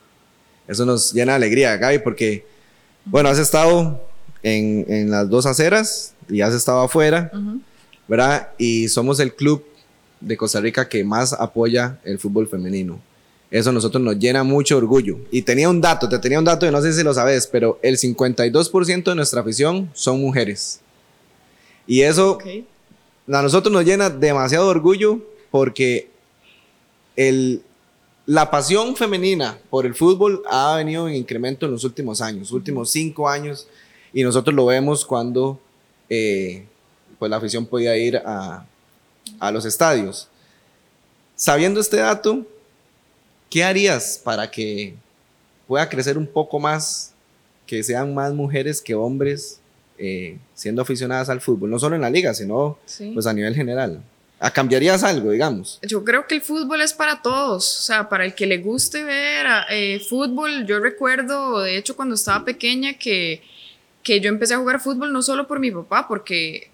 Eso 0.68 0.84
nos 0.84 1.14
llena 1.14 1.34
de 1.34 1.36
alegría, 1.36 1.78
Gaby, 1.78 2.00
porque, 2.00 2.44
bueno, 3.06 3.30
has 3.30 3.38
estado 3.38 4.04
en, 4.42 4.84
en 4.90 5.12
las 5.12 5.30
dos 5.30 5.46
aceras 5.46 6.16
y 6.28 6.42
has 6.42 6.56
estado 6.56 6.82
afuera, 6.82 7.32
¿verdad? 8.08 8.50
Y 8.58 8.88
somos 8.88 9.20
el 9.20 9.36
club 9.36 9.64
de 10.20 10.38
Costa 10.38 10.60
Rica 10.60 10.88
que 10.88 11.04
más 11.04 11.34
apoya 11.34 12.00
el 12.04 12.20
fútbol 12.20 12.48
femenino. 12.48 13.00
Eso 13.52 13.70
a 13.70 13.74
nosotros 13.74 14.04
nos 14.04 14.18
llena 14.18 14.44
mucho 14.44 14.78
orgullo. 14.78 15.18
Y 15.32 15.44
tenía 15.44 15.70
un 15.70 15.80
dato, 15.80 16.10
te 16.10 16.20
tenía 16.20 16.40
un 16.40 16.46
dato 16.46 16.68
y 16.68 16.72
no 16.72 16.82
sé 16.82 16.94
si 16.94 17.04
lo 17.04 17.14
sabes, 17.14 17.48
pero 17.48 17.80
el 17.82 17.98
52% 17.98 19.04
de 19.04 19.16
nuestra 19.16 19.42
afición 19.42 19.90
son 19.94 20.20
mujeres. 20.20 20.82
Y 21.88 22.02
eso 22.02 22.40
a 23.28 23.42
nosotros 23.42 23.72
nos 23.72 23.86
llena 23.86 24.10
demasiado 24.10 24.68
orgullo 24.68 25.20
porque 25.52 26.10
el, 27.16 27.62
la 28.26 28.50
pasión 28.50 28.96
femenina 28.96 29.58
por 29.70 29.86
el 29.86 29.94
fútbol 29.94 30.42
ha 30.50 30.76
venido 30.76 31.08
en 31.08 31.16
incremento 31.16 31.66
en 31.66 31.72
los 31.72 31.84
últimos 31.84 32.22
años, 32.22 32.52
últimos 32.52 32.90
cinco 32.92 33.30
años, 33.30 33.68
y 34.14 34.24
nosotros 34.24 34.56
lo 34.56 34.66
vemos 34.66 35.06
cuando 35.06 35.60
eh, 36.10 36.66
pues 37.20 37.30
la 37.30 37.38
afición 37.38 37.66
podía 37.66 37.96
ir 37.98 38.18
a, 38.18 38.66
a 39.40 39.52
los 39.52 39.66
estadios. 39.66 40.28
Sabiendo 41.36 41.80
este 41.80 41.98
dato, 41.98 42.46
¿qué 43.50 43.64
harías 43.64 44.20
para 44.24 44.50
que 44.50 44.96
pueda 45.68 45.90
crecer 45.90 46.18
un 46.18 46.28
poco 46.28 46.60
más, 46.60 47.14
que 47.66 47.84
sean 47.84 48.14
más 48.14 48.34
mujeres 48.34 48.82
que 48.82 48.96
hombres 48.96 49.60
eh, 49.98 50.38
siendo 50.54 50.82
aficionadas 50.82 51.30
al 51.30 51.42
fútbol? 51.42 51.70
No 51.70 51.80
solo 51.80 51.96
en 51.96 52.02
la 52.02 52.10
liga, 52.10 52.34
sino 52.34 52.78
pues 53.14 53.26
a 53.28 53.34
nivel 53.34 53.56
general. 53.56 54.02
¿A 54.40 54.52
¿Cambiarías 54.52 55.04
algo, 55.04 55.32
digamos? 55.32 55.80
Yo 55.82 56.04
creo 56.04 56.28
que 56.28 56.36
el 56.36 56.42
fútbol 56.42 56.82
es 56.82 56.94
para 56.94 57.22
todos, 57.22 57.80
o 57.80 57.82
sea, 57.82 58.10
para 58.10 58.26
el 58.26 58.36
que 58.36 58.46
le 58.46 58.58
guste 58.58 59.04
ver 59.04 59.48
eh, 59.70 60.00
fútbol. 60.08 60.66
Yo 60.66 60.80
recuerdo, 60.80 61.62
de 61.62 61.78
hecho, 61.78 61.96
cuando 61.96 62.16
estaba 62.16 62.44
pequeña, 62.44 62.94
que, 62.94 63.42
que 64.04 64.20
yo 64.20 64.30
empecé 64.30 64.54
a 64.54 64.58
jugar 64.58 64.82
fútbol 64.82 65.14
no 65.14 65.22
solo 65.22 65.48
por 65.48 65.60
mi 65.60 65.72
papá, 65.72 66.08
porque 66.08 66.70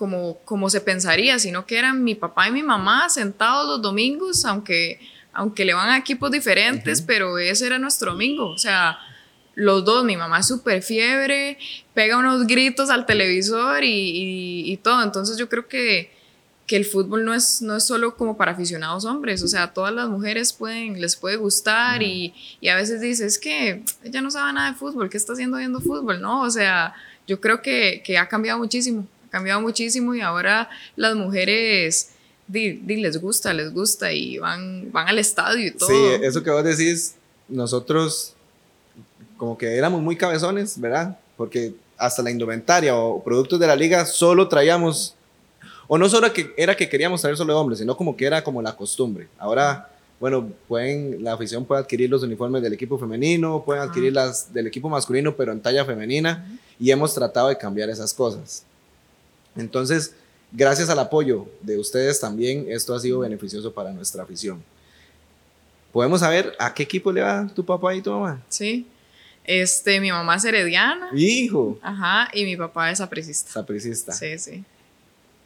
como, 0.00 0.38
como 0.46 0.70
se 0.70 0.80
pensaría, 0.80 1.38
sino 1.38 1.66
que 1.66 1.78
eran 1.78 2.02
mi 2.02 2.14
papá 2.14 2.48
y 2.48 2.52
mi 2.52 2.62
mamá 2.62 3.10
sentados 3.10 3.68
los 3.68 3.82
domingos, 3.82 4.46
aunque, 4.46 4.98
aunque 5.30 5.66
le 5.66 5.74
van 5.74 5.90
a 5.90 5.98
equipos 5.98 6.30
diferentes, 6.30 7.02
pero 7.02 7.36
ese 7.38 7.66
era 7.66 7.78
nuestro 7.78 8.12
domingo. 8.12 8.48
O 8.48 8.56
sea, 8.56 8.98
los 9.54 9.84
dos, 9.84 10.06
mi 10.06 10.16
mamá 10.16 10.38
es 10.38 10.46
súper 10.46 10.82
fiebre, 10.82 11.58
pega 11.92 12.16
unos 12.16 12.46
gritos 12.46 12.88
al 12.88 13.04
televisor 13.04 13.84
y, 13.84 14.72
y, 14.72 14.76
todo. 14.78 15.02
Entonces 15.02 15.36
yo 15.36 15.50
creo 15.50 15.68
que, 15.68 16.10
que, 16.66 16.76
el 16.76 16.86
fútbol 16.86 17.26
no 17.26 17.34
es, 17.34 17.60
no 17.60 17.76
es 17.76 17.84
solo 17.86 18.16
como 18.16 18.38
para 18.38 18.52
aficionados 18.52 19.04
hombres, 19.04 19.42
o 19.42 19.48
sea, 19.48 19.74
todas 19.74 19.92
las 19.92 20.08
mujeres 20.08 20.54
pueden, 20.54 20.98
les 20.98 21.14
puede 21.14 21.36
gustar 21.36 22.02
y, 22.02 22.32
y, 22.62 22.68
a 22.68 22.74
veces 22.74 23.02
dices, 23.02 23.34
es 23.34 23.38
que 23.38 23.82
ella 24.02 24.22
no 24.22 24.30
sabe 24.30 24.50
nada 24.54 24.70
de 24.70 24.78
fútbol, 24.78 25.10
¿qué 25.10 25.18
está 25.18 25.34
haciendo 25.34 25.58
viendo 25.58 25.78
fútbol? 25.78 26.22
No, 26.22 26.40
o 26.40 26.50
sea, 26.50 26.94
yo 27.26 27.38
creo 27.38 27.60
que, 27.60 28.02
que 28.02 28.16
ha 28.16 28.26
cambiado 28.26 28.58
muchísimo 28.58 29.06
cambiado 29.30 29.60
muchísimo 29.60 30.14
y 30.14 30.20
ahora 30.20 30.68
las 30.96 31.14
mujeres 31.14 32.10
les 32.52 33.20
gusta, 33.20 33.52
les 33.54 33.72
gusta 33.72 34.12
y 34.12 34.38
van, 34.38 34.90
van 34.92 35.08
al 35.08 35.18
estadio 35.18 35.68
y 35.68 35.70
todo. 35.70 35.88
Sí, 35.88 36.22
eso 36.22 36.42
que 36.42 36.50
vos 36.50 36.64
decís, 36.64 37.14
nosotros 37.48 38.34
como 39.36 39.56
que 39.56 39.74
éramos 39.76 40.02
muy 40.02 40.16
cabezones, 40.16 40.78
¿verdad? 40.78 41.18
Porque 41.36 41.74
hasta 41.96 42.22
la 42.22 42.30
indumentaria 42.30 42.94
o 42.96 43.22
productos 43.22 43.58
de 43.58 43.66
la 43.66 43.76
liga 43.76 44.04
solo 44.04 44.48
traíamos, 44.48 45.14
o 45.88 45.96
no 45.96 46.08
solo 46.08 46.32
que 46.32 46.52
era 46.56 46.76
que 46.76 46.88
queríamos 46.88 47.20
traer 47.20 47.36
solo 47.36 47.54
de 47.54 47.58
hombres, 47.58 47.78
sino 47.78 47.96
como 47.96 48.16
que 48.16 48.26
era 48.26 48.44
como 48.44 48.60
la 48.60 48.76
costumbre. 48.76 49.28
Ahora, 49.38 49.88
bueno, 50.18 50.46
pueden, 50.68 51.24
la 51.24 51.32
afición 51.32 51.64
puede 51.64 51.80
adquirir 51.80 52.10
los 52.10 52.22
uniformes 52.22 52.62
del 52.62 52.74
equipo 52.74 52.98
femenino, 52.98 53.62
pueden 53.64 53.82
adquirir 53.82 54.12
las 54.12 54.52
del 54.52 54.66
equipo 54.66 54.88
masculino, 54.88 55.34
pero 55.34 55.52
en 55.52 55.60
talla 55.60 55.84
femenina, 55.84 56.58
y 56.78 56.90
hemos 56.90 57.14
tratado 57.14 57.48
de 57.48 57.56
cambiar 57.56 57.88
esas 57.88 58.12
cosas. 58.12 58.64
Entonces, 59.56 60.14
gracias 60.52 60.88
al 60.88 60.98
apoyo 60.98 61.46
de 61.60 61.78
ustedes 61.78 62.20
también, 62.20 62.66
esto 62.68 62.94
ha 62.94 63.00
sido 63.00 63.20
beneficioso 63.20 63.72
para 63.72 63.92
nuestra 63.92 64.22
afición. 64.22 64.62
¿Podemos 65.92 66.20
saber 66.20 66.54
a 66.58 66.72
qué 66.72 66.84
equipo 66.84 67.10
le 67.10 67.20
va 67.20 67.48
tu 67.54 67.64
papá 67.64 67.94
y 67.94 68.02
tu 68.02 68.10
mamá? 68.10 68.40
Sí. 68.48 68.86
Este, 69.44 70.00
mi 70.00 70.12
mamá 70.12 70.36
es 70.36 70.44
herediana. 70.44 71.10
Hijo. 71.12 71.78
Ajá, 71.82 72.28
y 72.32 72.44
mi 72.44 72.56
papá 72.56 72.90
es 72.90 73.00
apricista. 73.00 73.58
Apricista. 73.58 74.12
Sí, 74.12 74.38
sí. 74.38 74.64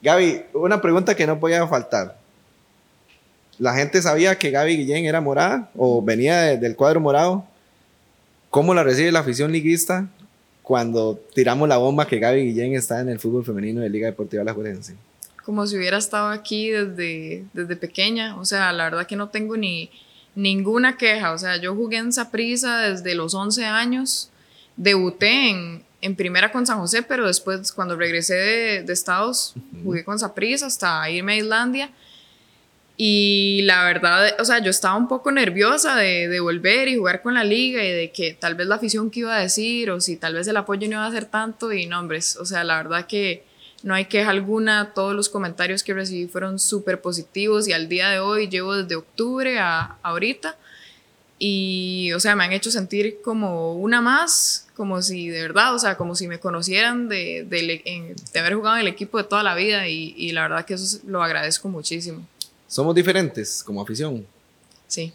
Gaby, 0.03 0.43
una 0.53 0.83
pregunta 0.83 1.15
que 1.15 1.27
no 1.27 1.41
podía 1.41 1.67
faltar. 1.67 2.19
¿La 3.59 3.73
gente 3.75 4.03
sabía 4.03 4.37
que 4.37 4.51
Gaby 4.51 4.77
Guillén 4.77 5.07
era 5.07 5.21
morada 5.21 5.71
o 5.77 6.03
venía 6.03 6.57
del 6.59 6.77
cuadro 6.77 7.01
morado? 7.01 7.47
¿Cómo 8.51 8.75
la 8.75 8.83
recibe 8.83 9.13
la 9.13 9.21
afición 9.21 9.51
liguista? 9.53 10.07
Cuando 10.65 11.21
tiramos 11.35 11.69
la 11.69 11.77
bomba 11.77 12.07
que 12.07 12.19
Gaby 12.19 12.47
Guillén 12.47 12.75
está 12.75 13.01
en 13.01 13.11
el 13.11 13.21
fútbol 13.21 13.45
femenino 13.45 13.83
de 13.83 13.91
Liga 13.91 14.07
Deportiva 14.07 14.43
La 14.43 14.55
Juerense? 14.55 14.97
Como 15.45 15.67
si 15.67 15.77
hubiera 15.77 15.99
estado 15.99 16.29
aquí 16.29 16.71
desde, 16.71 17.45
desde 17.53 17.77
pequeña. 17.77 18.37
O 18.39 18.47
sea, 18.47 18.73
la 18.73 18.85
verdad 18.85 19.07
que 19.07 19.15
no 19.15 19.29
tengo 19.29 19.59
ni 19.59 19.91
ninguna 20.35 20.97
queja. 20.97 21.33
O 21.33 21.39
sea, 21.39 21.59
yo 21.59 21.75
jugué 21.75 21.99
en 21.99 22.15
Saprisa 22.15 22.79
desde 22.79 23.15
los 23.15 23.35
11 23.35 23.67
años. 23.67 24.31
debuté 24.79 25.51
en, 25.51 25.85
en 26.01 26.17
primera 26.17 26.51
con 26.51 26.67
San 26.67 26.79
José, 26.79 27.03
pero 27.03 27.27
después 27.27 27.71
cuando 27.71 27.95
regresé 27.95 28.35
de, 28.35 28.83
de 28.85 28.93
Estados, 28.95 29.53
jugué 29.85 30.03
con 30.03 30.19
Saprissa 30.19 30.67
hasta 30.67 31.11
irme 31.11 31.35
a 31.35 31.37
Islandia. 31.37 31.91
Y 32.97 33.63
la 33.63 33.85
verdad, 33.85 34.37
o 34.39 34.45
sea, 34.45 34.61
yo 34.61 34.71
estaba 34.71 34.97
un 34.97 35.09
poco 35.09 35.33
nerviosa 35.33 35.97
de, 35.97 36.29
de, 36.29 36.39
volver 36.39 36.87
y 36.87 36.97
jugar 36.97 37.23
con 37.23 37.35
la 37.35 37.43
liga 37.43 37.83
y 37.83 37.91
de 37.91 38.13
que 38.13 38.35
tal 38.35 38.55
vez 38.55 38.69
la 38.69 38.77
afición 38.77 39.11
que 39.11 39.21
iba 39.21 39.37
a 39.37 39.41
decir 39.41 39.91
o 39.91 40.01
si 40.01 40.17
tal 40.17 40.35
vez 40.35 40.47
el 40.47 40.57
apoyo 40.57 40.87
no 40.87 40.95
iba 40.95 41.07
a 41.07 41.11
ser 41.11 41.25
tanto 41.25 41.73
y 41.73 41.87
nombres, 41.87 42.37
o 42.37 42.45
sea, 42.45 42.63
la 42.63 42.77
verdad 42.77 43.07
que 43.07 43.45
no 43.83 43.95
hay 43.95 44.05
queja 44.07 44.31
alguna, 44.31 44.93
todos 44.95 45.15
los 45.15 45.29
comentarios 45.29 45.83
que 45.83 45.93
recibí 45.93 46.29
fueron 46.29 46.59
súper 46.61 47.01
positivos 47.01 47.67
y 47.67 47.73
al 47.73 47.89
día 47.89 48.11
de 48.11 48.21
hoy 48.21 48.49
llevo 48.49 48.77
desde 48.77 48.95
octubre 48.95 49.59
a, 49.59 49.99
ahorita 50.03 50.57
y, 51.39 52.13
o 52.13 52.21
sea, 52.21 52.37
me 52.37 52.45
han 52.45 52.53
hecho 52.53 52.71
sentir 52.71 53.19
como 53.23 53.75
una 53.75 54.01
más, 54.01 54.69
como 54.77 55.03
si 55.03 55.29
de 55.29 55.43
verdad, 55.43 55.75
o 55.75 55.79
sea, 55.79 55.97
como 55.97 56.15
si 56.15 56.29
me 56.29 56.39
conocieran 56.39 57.09
de, 57.09 57.45
de, 57.47 58.15
de 58.33 58.41
haber 58.41 58.55
jugado 58.55 58.77
en 58.77 58.83
el 58.83 58.89
equipo 58.89 59.19
de 59.19 59.25
toda 59.25 59.43
la 59.43 59.55
vida 59.55 59.89
y, 59.89 60.15
y 60.17 60.33
la 60.33 60.43
verdad 60.43 60.65
que 60.65 60.75
eso 60.75 61.01
lo 61.07 61.23
agradezco 61.23 61.69
muchísimo. 61.69 62.27
Somos 62.75 62.93
diferentes 62.93 63.63
como 63.63 63.81
afición. 63.81 64.27
Sí. 64.89 65.13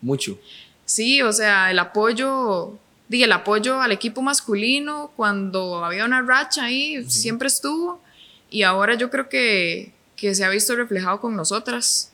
Mucho. 0.00 0.38
Sí, 0.84 1.20
o 1.22 1.32
sea, 1.32 1.72
el 1.72 1.80
apoyo, 1.80 2.78
dije, 3.08 3.24
el 3.24 3.32
apoyo 3.32 3.80
al 3.80 3.90
equipo 3.90 4.22
masculino 4.22 5.10
cuando 5.16 5.84
había 5.84 6.04
una 6.04 6.22
racha 6.22 6.66
ahí, 6.66 6.98
uh 6.98 7.02
-huh. 7.02 7.10
siempre 7.10 7.48
estuvo. 7.48 8.00
Y 8.48 8.62
ahora 8.62 8.94
yo 8.94 9.10
creo 9.10 9.28
que, 9.28 9.90
que 10.14 10.36
se 10.36 10.44
ha 10.44 10.50
visto 10.50 10.76
reflejado 10.76 11.20
con 11.20 11.34
nosotras. 11.34 12.12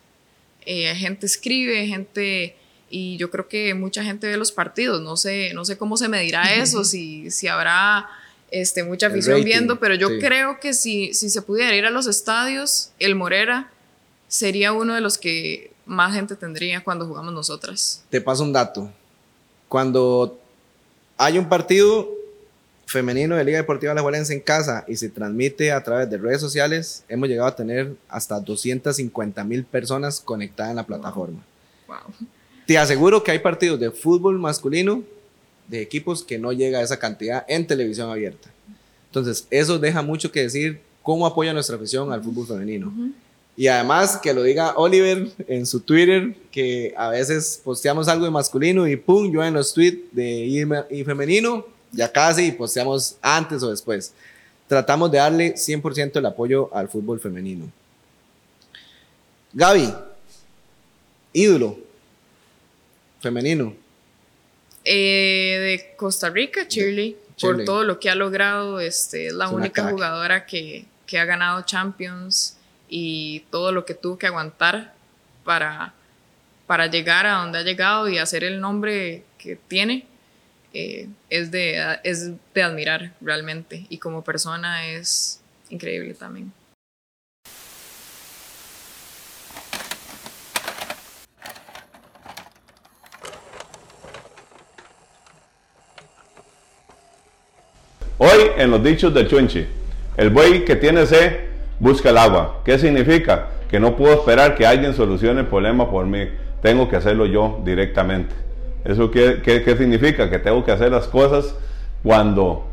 Eh, 0.64 0.94
gente 0.94 1.26
escribe, 1.26 1.86
gente, 1.86 2.56
y 2.88 3.18
yo 3.18 3.30
creo 3.30 3.48
que 3.48 3.74
mucha 3.74 4.02
gente 4.02 4.26
ve 4.28 4.38
los 4.38 4.50
partidos. 4.50 5.02
No 5.02 5.18
sé, 5.18 5.52
no 5.52 5.66
sé 5.66 5.76
cómo 5.76 5.98
se 5.98 6.08
medirá 6.08 6.54
eso, 6.62 6.84
si, 6.84 7.30
si 7.30 7.48
habrá 7.48 8.08
este, 8.50 8.82
mucha 8.82 9.08
afición 9.08 9.44
viendo, 9.44 9.78
pero 9.78 9.94
yo 9.94 10.08
sí. 10.08 10.20
creo 10.20 10.58
que 10.58 10.72
si, 10.72 11.12
si 11.12 11.28
se 11.28 11.42
pudiera 11.42 11.76
ir 11.76 11.84
a 11.84 11.90
los 11.90 12.06
estadios, 12.06 12.92
el 12.98 13.14
Morera 13.14 13.70
sería 14.28 14.72
uno 14.72 14.94
de 14.94 15.00
los 15.00 15.18
que 15.18 15.72
más 15.86 16.14
gente 16.14 16.36
tendría 16.36 16.82
cuando 16.82 17.06
jugamos 17.06 17.32
nosotras. 17.32 18.04
Te 18.10 18.20
paso 18.20 18.42
un 18.42 18.52
dato. 18.52 18.90
Cuando 19.68 20.38
hay 21.16 21.38
un 21.38 21.48
partido 21.48 22.08
femenino 22.86 23.36
de 23.36 23.44
Liga 23.44 23.58
Deportiva 23.58 23.92
Alajuelense 23.92 24.32
en 24.32 24.40
casa 24.40 24.84
y 24.86 24.96
se 24.96 25.08
transmite 25.08 25.72
a 25.72 25.82
través 25.82 26.08
de 26.08 26.18
redes 26.18 26.40
sociales, 26.40 27.04
hemos 27.08 27.28
llegado 27.28 27.48
a 27.48 27.56
tener 27.56 27.94
hasta 28.08 28.38
250 28.38 29.44
mil 29.44 29.64
personas 29.64 30.20
conectadas 30.20 30.70
en 30.70 30.76
la 30.76 30.86
plataforma. 30.86 31.44
Wow. 31.88 32.28
Te 32.66 32.78
aseguro 32.78 33.22
que 33.22 33.30
hay 33.32 33.38
partidos 33.40 33.78
de 33.80 33.90
fútbol 33.90 34.38
masculino 34.38 35.02
de 35.68 35.82
equipos 35.82 36.22
que 36.22 36.38
no 36.38 36.52
llega 36.52 36.78
a 36.78 36.82
esa 36.82 36.98
cantidad 36.98 37.44
en 37.48 37.66
televisión 37.66 38.10
abierta. 38.10 38.50
Entonces, 39.06 39.46
eso 39.50 39.78
deja 39.78 40.02
mucho 40.02 40.30
que 40.30 40.42
decir 40.42 40.80
cómo 41.02 41.26
apoya 41.26 41.52
nuestra 41.52 41.76
afición 41.76 42.12
al 42.12 42.22
fútbol 42.22 42.46
femenino. 42.46 42.88
Uh 42.88 42.90
-huh. 42.90 43.12
Y 43.56 43.68
además 43.68 44.18
que 44.22 44.34
lo 44.34 44.42
diga 44.42 44.74
Oliver 44.76 45.28
en 45.48 45.64
su 45.64 45.80
Twitter, 45.80 46.34
que 46.50 46.92
a 46.96 47.08
veces 47.08 47.60
posteamos 47.64 48.06
algo 48.06 48.26
de 48.26 48.30
masculino 48.30 48.86
y 48.86 48.96
pum, 48.96 49.32
yo 49.32 49.42
en 49.42 49.54
los 49.54 49.72
tweets 49.72 50.14
de 50.14 50.86
y 50.90 51.04
femenino, 51.04 51.64
ya 51.90 52.12
casi 52.12 52.52
posteamos 52.52 53.16
antes 53.22 53.62
o 53.62 53.70
después. 53.70 54.12
Tratamos 54.68 55.10
de 55.10 55.18
darle 55.18 55.54
100% 55.54 56.16
el 56.16 56.26
apoyo 56.26 56.74
al 56.74 56.88
fútbol 56.88 57.18
femenino. 57.18 57.70
Gaby, 59.54 59.94
ídolo 61.32 61.78
femenino. 63.20 63.74
Eh, 64.84 65.78
de 65.78 65.96
Costa 65.96 66.28
Rica, 66.28 66.66
Shirley, 66.68 67.16
por 67.40 67.64
todo 67.64 67.84
lo 67.84 67.98
que 67.98 68.10
ha 68.10 68.14
logrado. 68.14 68.80
Este, 68.80 69.28
es 69.28 69.32
la 69.32 69.46
es 69.46 69.52
única 69.52 69.88
jugadora 69.90 70.44
que, 70.44 70.84
que 71.06 71.18
ha 71.18 71.24
ganado 71.24 71.62
Champions 71.62 72.55
y 72.88 73.40
todo 73.50 73.72
lo 73.72 73.84
que 73.84 73.94
tuvo 73.94 74.18
que 74.18 74.26
aguantar 74.26 74.94
para, 75.44 75.94
para 76.66 76.86
llegar 76.86 77.26
a 77.26 77.38
donde 77.38 77.58
ha 77.58 77.62
llegado 77.62 78.08
y 78.08 78.18
hacer 78.18 78.44
el 78.44 78.60
nombre 78.60 79.24
que 79.38 79.56
tiene, 79.56 80.06
eh, 80.72 81.08
es, 81.30 81.50
de, 81.50 81.98
es 82.04 82.32
de 82.52 82.62
admirar 82.62 83.12
realmente. 83.20 83.86
Y 83.88 83.98
como 83.98 84.22
persona 84.22 84.86
es 84.86 85.40
increíble 85.70 86.14
también. 86.14 86.52
Hoy 98.18 98.50
en 98.56 98.70
los 98.70 98.82
dichos 98.82 99.12
del 99.12 99.28
Chunchi, 99.28 99.66
el 100.16 100.30
buey 100.30 100.64
que 100.64 100.76
tiene 100.76 101.04
sed 101.06 101.55
busca 101.78 102.10
el 102.10 102.18
agua. 102.18 102.60
¿Qué 102.64 102.78
significa? 102.78 103.48
Que 103.68 103.80
no 103.80 103.96
puedo 103.96 104.14
esperar 104.14 104.54
que 104.54 104.66
alguien 104.66 104.94
solucione 104.94 105.40
el 105.40 105.46
problema 105.46 105.90
por 105.90 106.06
mí. 106.06 106.28
Tengo 106.62 106.88
que 106.88 106.96
hacerlo 106.96 107.26
yo 107.26 107.60
directamente. 107.64 108.34
¿Eso 108.84 109.10
qué, 109.10 109.40
qué, 109.42 109.62
qué, 109.62 109.76
significa? 109.76 110.30
Que 110.30 110.38
tengo 110.38 110.64
que 110.64 110.72
hacer 110.72 110.92
las 110.92 111.06
cosas 111.08 111.54
cuando 112.02 112.66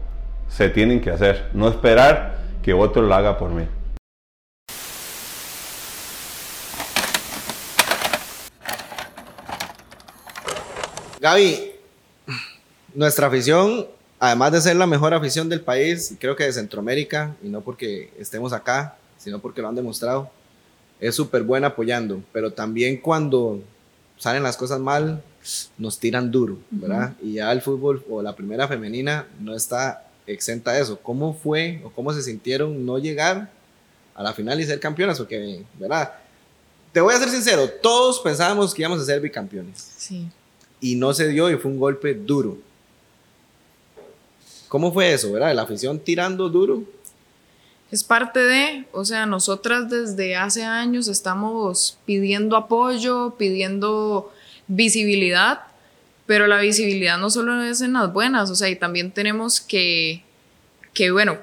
se 0.47 0.69
tienen 0.69 1.01
que 1.01 1.09
hacer. 1.09 1.49
No 1.53 1.67
esperar 1.67 2.37
que 2.61 2.73
otro 2.73 3.01
lo 3.01 3.13
haga 3.13 3.37
por 3.37 3.49
mí. 3.49 3.65
Gaby, 11.19 11.71
nuestra 12.95 13.27
afición, 13.27 13.87
además 14.23 14.53
de 14.53 14.61
ser 14.61 14.77
la 14.77 14.87
mejor 14.87 15.13
afición 15.13 15.49
del 15.49 15.59
país, 15.59 16.15
creo 16.17 16.33
que 16.37 16.45
de 16.45 16.53
Centroamérica, 16.53 17.35
y 17.43 17.49
no 17.49 17.59
porque 17.59 18.09
estemos 18.17 18.53
acá, 18.53 18.95
sino 19.17 19.39
porque 19.39 19.61
lo 19.61 19.67
han 19.67 19.75
demostrado, 19.75 20.31
es 21.01 21.13
súper 21.13 21.43
buena 21.43 21.67
apoyando, 21.67 22.23
pero 22.31 22.53
también 22.53 22.95
cuando 22.95 23.61
salen 24.17 24.41
las 24.41 24.55
cosas 24.55 24.79
mal, 24.79 25.21
nos 25.77 25.99
tiran 25.99 26.31
duro, 26.31 26.57
¿verdad? 26.71 27.13
Uh 27.19 27.25
-huh. 27.25 27.29
Y 27.29 27.33
ya 27.33 27.51
el 27.51 27.61
fútbol 27.61 28.01
o 28.09 28.21
la 28.21 28.33
primera 28.33 28.65
femenina 28.65 29.27
no 29.41 29.53
está 29.53 30.07
exenta 30.25 30.71
de 30.71 30.83
eso. 30.83 30.97
¿Cómo 30.99 31.33
fue 31.33 31.81
o 31.83 31.89
cómo 31.89 32.13
se 32.13 32.21
sintieron 32.21 32.85
no 32.85 32.99
llegar 32.99 33.49
a 34.15 34.23
la 34.23 34.31
final 34.31 34.57
y 34.61 34.65
ser 34.65 34.79
campeonas? 34.79 35.17
Porque, 35.17 35.65
¿verdad? 35.77 36.13
Te 36.93 37.01
voy 37.01 37.13
a 37.13 37.17
ser 37.17 37.27
sincero, 37.27 37.69
todos 37.81 38.21
pensábamos 38.21 38.73
que 38.73 38.83
íbamos 38.83 39.01
a 39.01 39.05
ser 39.05 39.19
bicampeones. 39.19 39.85
Sí. 39.97 40.29
Y 40.79 40.95
no 40.95 41.13
se 41.13 41.27
dio 41.27 41.51
y 41.51 41.57
fue 41.57 41.69
un 41.69 41.77
golpe 41.77 42.13
duro. 42.13 42.57
¿Cómo 44.73 44.91
fue 44.91 45.13
eso, 45.13 45.31
verdad? 45.31 45.53
La 45.53 45.61
afición 45.61 45.99
tirando 45.99 46.49
duro. 46.49 46.81
Es 47.91 48.03
parte 48.03 48.39
de, 48.39 48.85
o 48.91 49.05
sea, 49.05 49.27
nosotras 49.27 49.87
desde 49.87 50.35
hace 50.35 50.63
años 50.63 51.07
estamos 51.07 51.99
pidiendo 52.07 52.57
apoyo, 52.57 53.35
pidiendo 53.37 54.33
visibilidad, 54.65 55.61
pero 56.25 56.47
la 56.47 56.59
visibilidad 56.59 57.19
no 57.19 57.29
solo 57.29 57.61
es 57.61 57.81
en 57.81 57.93
las 57.93 58.11
buenas, 58.11 58.49
o 58.49 58.55
sea, 58.55 58.67
y 58.67 58.75
también 58.75 59.11
tenemos 59.11 59.61
que, 59.61 60.23
que 60.95 61.11
bueno, 61.11 61.37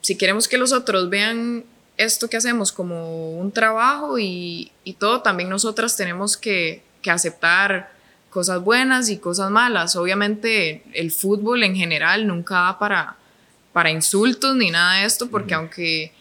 si 0.00 0.14
queremos 0.14 0.46
que 0.46 0.56
los 0.56 0.72
otros 0.72 1.10
vean 1.10 1.64
esto 1.96 2.30
que 2.30 2.36
hacemos 2.36 2.70
como 2.70 3.32
un 3.32 3.50
trabajo 3.50 4.16
y, 4.20 4.70
y 4.84 4.92
todo, 4.92 5.22
también 5.22 5.48
nosotras 5.48 5.96
tenemos 5.96 6.36
que, 6.36 6.84
que 7.02 7.10
aceptar 7.10 7.90
cosas 8.30 8.62
buenas 8.62 9.10
y 9.10 9.18
cosas 9.18 9.50
malas. 9.50 9.96
Obviamente 9.96 10.82
el 10.92 11.10
fútbol 11.10 11.62
en 11.64 11.76
general 11.76 12.26
nunca 12.26 12.60
va 12.62 12.78
para, 12.78 13.16
para 13.72 13.90
insultos 13.90 14.56
ni 14.56 14.70
nada 14.70 15.00
de 15.00 15.06
esto, 15.06 15.28
porque 15.28 15.54
uh 15.54 15.58
-huh. 15.58 15.60
aunque 15.60 16.12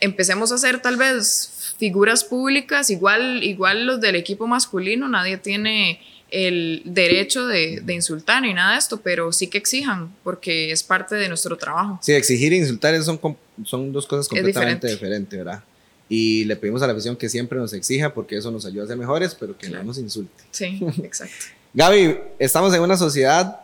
empecemos 0.00 0.52
a 0.52 0.58
ser 0.58 0.80
tal 0.80 0.96
vez 0.96 1.74
figuras 1.78 2.24
públicas, 2.24 2.90
igual, 2.90 3.42
igual 3.42 3.86
los 3.86 4.00
del 4.00 4.16
equipo 4.16 4.46
masculino, 4.46 5.08
nadie 5.08 5.38
tiene 5.38 6.00
el 6.30 6.82
derecho 6.84 7.46
de, 7.46 7.80
de, 7.82 7.94
insultar 7.94 8.42
ni 8.42 8.54
nada 8.54 8.72
de 8.72 8.78
esto, 8.78 9.00
pero 9.00 9.32
sí 9.32 9.48
que 9.48 9.58
exijan, 9.58 10.14
porque 10.22 10.70
es 10.70 10.82
parte 10.82 11.16
de 11.16 11.28
nuestro 11.28 11.56
trabajo. 11.56 11.98
Sí, 12.02 12.12
exigir 12.12 12.52
e 12.52 12.56
insultar 12.56 13.02
son, 13.02 13.18
son 13.64 13.92
dos 13.92 14.06
cosas 14.06 14.28
completamente 14.28 14.88
diferentes, 14.88 15.36
¿verdad? 15.36 15.64
Y 16.12 16.44
le 16.44 16.56
pedimos 16.56 16.82
a 16.82 16.88
la 16.88 16.92
afición 16.92 17.14
que 17.14 17.28
siempre 17.28 17.56
nos 17.56 17.72
exija 17.72 18.12
porque 18.12 18.36
eso 18.36 18.50
nos 18.50 18.66
ayuda 18.66 18.82
a 18.82 18.88
ser 18.88 18.96
mejores, 18.96 19.32
pero 19.38 19.56
que 19.56 19.68
claro. 19.68 19.84
no 19.84 19.88
nos 19.88 19.98
insulte. 19.98 20.42
Sí, 20.50 20.80
exacto. 21.04 21.46
Gaby, 21.72 22.18
estamos 22.40 22.74
en 22.74 22.82
una 22.82 22.96
sociedad 22.96 23.60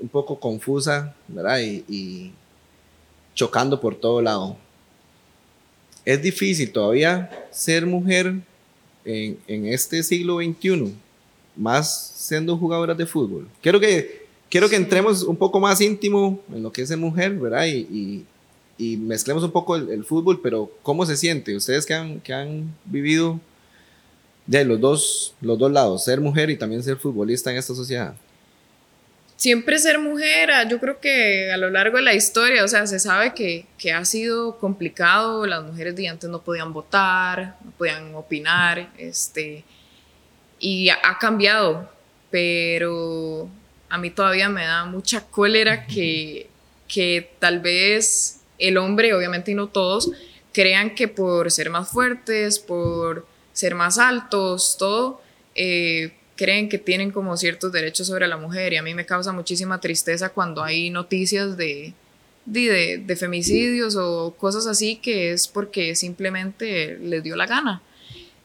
un 0.00 0.08
poco 0.08 0.38
confusa, 0.38 1.16
¿verdad? 1.26 1.58
Y, 1.58 1.84
y, 1.88 2.32
chocando 3.34 3.80
por 3.80 3.96
todo 3.96 4.22
lado. 4.22 4.56
Es 6.04 6.22
difícil 6.22 6.70
todavía 6.70 7.48
ser 7.50 7.86
mujer 7.86 8.34
en, 9.04 9.38
en 9.48 9.66
este 9.66 10.04
siglo 10.04 10.38
XXI, 10.38 10.94
más 11.56 12.12
siendo 12.16 12.56
jugadoras 12.56 12.96
de 12.96 13.04
fútbol. 13.04 13.48
Quiero 13.60 13.80
que, 13.80 14.26
quiero 14.48 14.68
que 14.68 14.76
entremos 14.76 15.24
un 15.24 15.36
poco 15.36 15.58
más 15.58 15.80
íntimo 15.80 16.40
en 16.52 16.62
lo 16.62 16.70
que 16.70 16.82
es 16.82 16.88
ser 16.88 16.98
mujer, 16.98 17.32
¿verdad? 17.32 17.66
Y, 17.66 17.78
y 17.90 18.26
y 18.78 18.96
mezclemos 18.96 19.42
un 19.42 19.50
poco 19.50 19.76
el, 19.76 19.90
el, 19.90 20.04
fútbol, 20.04 20.40
pero 20.40 20.70
¿cómo 20.82 21.04
se 21.04 21.16
siente? 21.16 21.54
Ustedes 21.56 21.84
que 21.84 21.94
han, 21.94 22.20
que 22.20 22.32
han 22.32 22.74
vivido 22.84 23.40
de 24.46 24.64
los 24.64 24.80
dos, 24.80 25.34
los 25.42 25.58
dos 25.58 25.70
lados, 25.70 26.04
ser 26.04 26.20
mujer 26.20 26.48
y 26.48 26.56
también 26.56 26.82
ser 26.82 26.96
futbolista 26.96 27.50
en 27.50 27.58
esta 27.58 27.74
sociedad. 27.74 28.14
siempre 29.36 29.78
ser 29.78 29.98
mujer, 29.98 30.50
ah, 30.50 30.66
yo 30.66 30.80
creo 30.80 31.00
que 31.00 31.52
a 31.52 31.56
lo 31.56 31.70
largo 31.70 31.98
de 31.98 32.02
la 32.02 32.14
historia, 32.14 32.64
o 32.64 32.68
sea, 32.68 32.86
se 32.86 32.98
sabe 32.98 33.34
que, 33.34 33.66
que 33.76 33.92
ha 33.92 34.04
sido 34.04 34.58
complicado, 34.58 35.44
las 35.46 35.62
mujeres 35.62 35.94
de 35.96 36.08
antes 36.08 36.30
no 36.30 36.40
podían 36.42 36.72
votar, 36.72 37.56
no 37.64 37.70
podían 37.72 38.14
opinar, 38.14 38.90
este, 38.96 39.64
y 40.58 40.88
ha, 40.88 40.98
ha 41.02 41.18
cambiado, 41.18 41.90
pero 42.30 43.48
a 43.90 43.98
mí 43.98 44.10
todavía 44.10 44.48
me 44.48 44.64
da 44.64 44.84
mucha 44.86 45.26
cólera 45.26 45.86
que, 45.86 46.48
que 46.88 47.30
tal 47.38 47.60
vez 47.60 48.37
el 48.58 48.76
hombre, 48.76 49.14
obviamente 49.14 49.52
y 49.52 49.54
no 49.54 49.68
todos, 49.68 50.10
crean 50.52 50.94
que 50.94 51.08
por 51.08 51.50
ser 51.50 51.70
más 51.70 51.88
fuertes, 51.88 52.58
por 52.58 53.26
ser 53.52 53.74
más 53.74 53.98
altos, 53.98 54.76
todo, 54.78 55.20
eh, 55.54 56.12
creen 56.36 56.68
que 56.68 56.78
tienen 56.78 57.10
como 57.10 57.36
ciertos 57.36 57.72
derechos 57.72 58.06
sobre 58.06 58.28
la 58.28 58.36
mujer 58.36 58.72
y 58.72 58.76
a 58.76 58.82
mí 58.82 58.94
me 58.94 59.04
causa 59.04 59.32
muchísima 59.32 59.80
tristeza 59.80 60.28
cuando 60.30 60.62
hay 60.62 60.90
noticias 60.90 61.56
de, 61.56 61.92
de, 62.44 63.16
femicidios 63.16 63.96
o 63.96 64.34
cosas 64.38 64.66
así 64.66 64.96
que 64.96 65.32
es 65.32 65.48
porque 65.48 65.94
simplemente 65.94 66.98
les 66.98 67.22
dio 67.22 67.36
la 67.36 67.46
gana. 67.46 67.82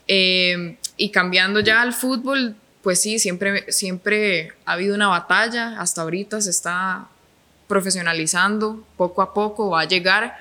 Eh, 0.07 0.77
y 0.97 1.09
cambiando 1.09 1.59
ya 1.59 1.81
al 1.81 1.93
fútbol, 1.93 2.55
pues 2.81 2.99
sí, 2.99 3.19
siempre, 3.19 3.71
siempre 3.71 4.51
ha 4.65 4.73
habido 4.73 4.95
una 4.95 5.07
batalla, 5.07 5.79
hasta 5.79 6.01
ahorita 6.01 6.41
se 6.41 6.49
está 6.49 7.07
profesionalizando 7.67 8.83
poco 8.97 9.21
a 9.21 9.33
poco, 9.33 9.71
va 9.71 9.81
a 9.81 9.87
llegar, 9.87 10.37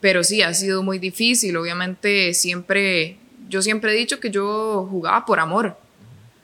pero 0.00 0.24
sí, 0.24 0.42
ha 0.42 0.52
sido 0.54 0.82
muy 0.82 0.98
difícil, 0.98 1.56
obviamente 1.56 2.34
siempre, 2.34 3.18
yo 3.48 3.62
siempre 3.62 3.92
he 3.92 3.96
dicho 3.96 4.20
que 4.20 4.30
yo 4.30 4.86
jugaba 4.90 5.24
por 5.24 5.40
amor, 5.40 5.76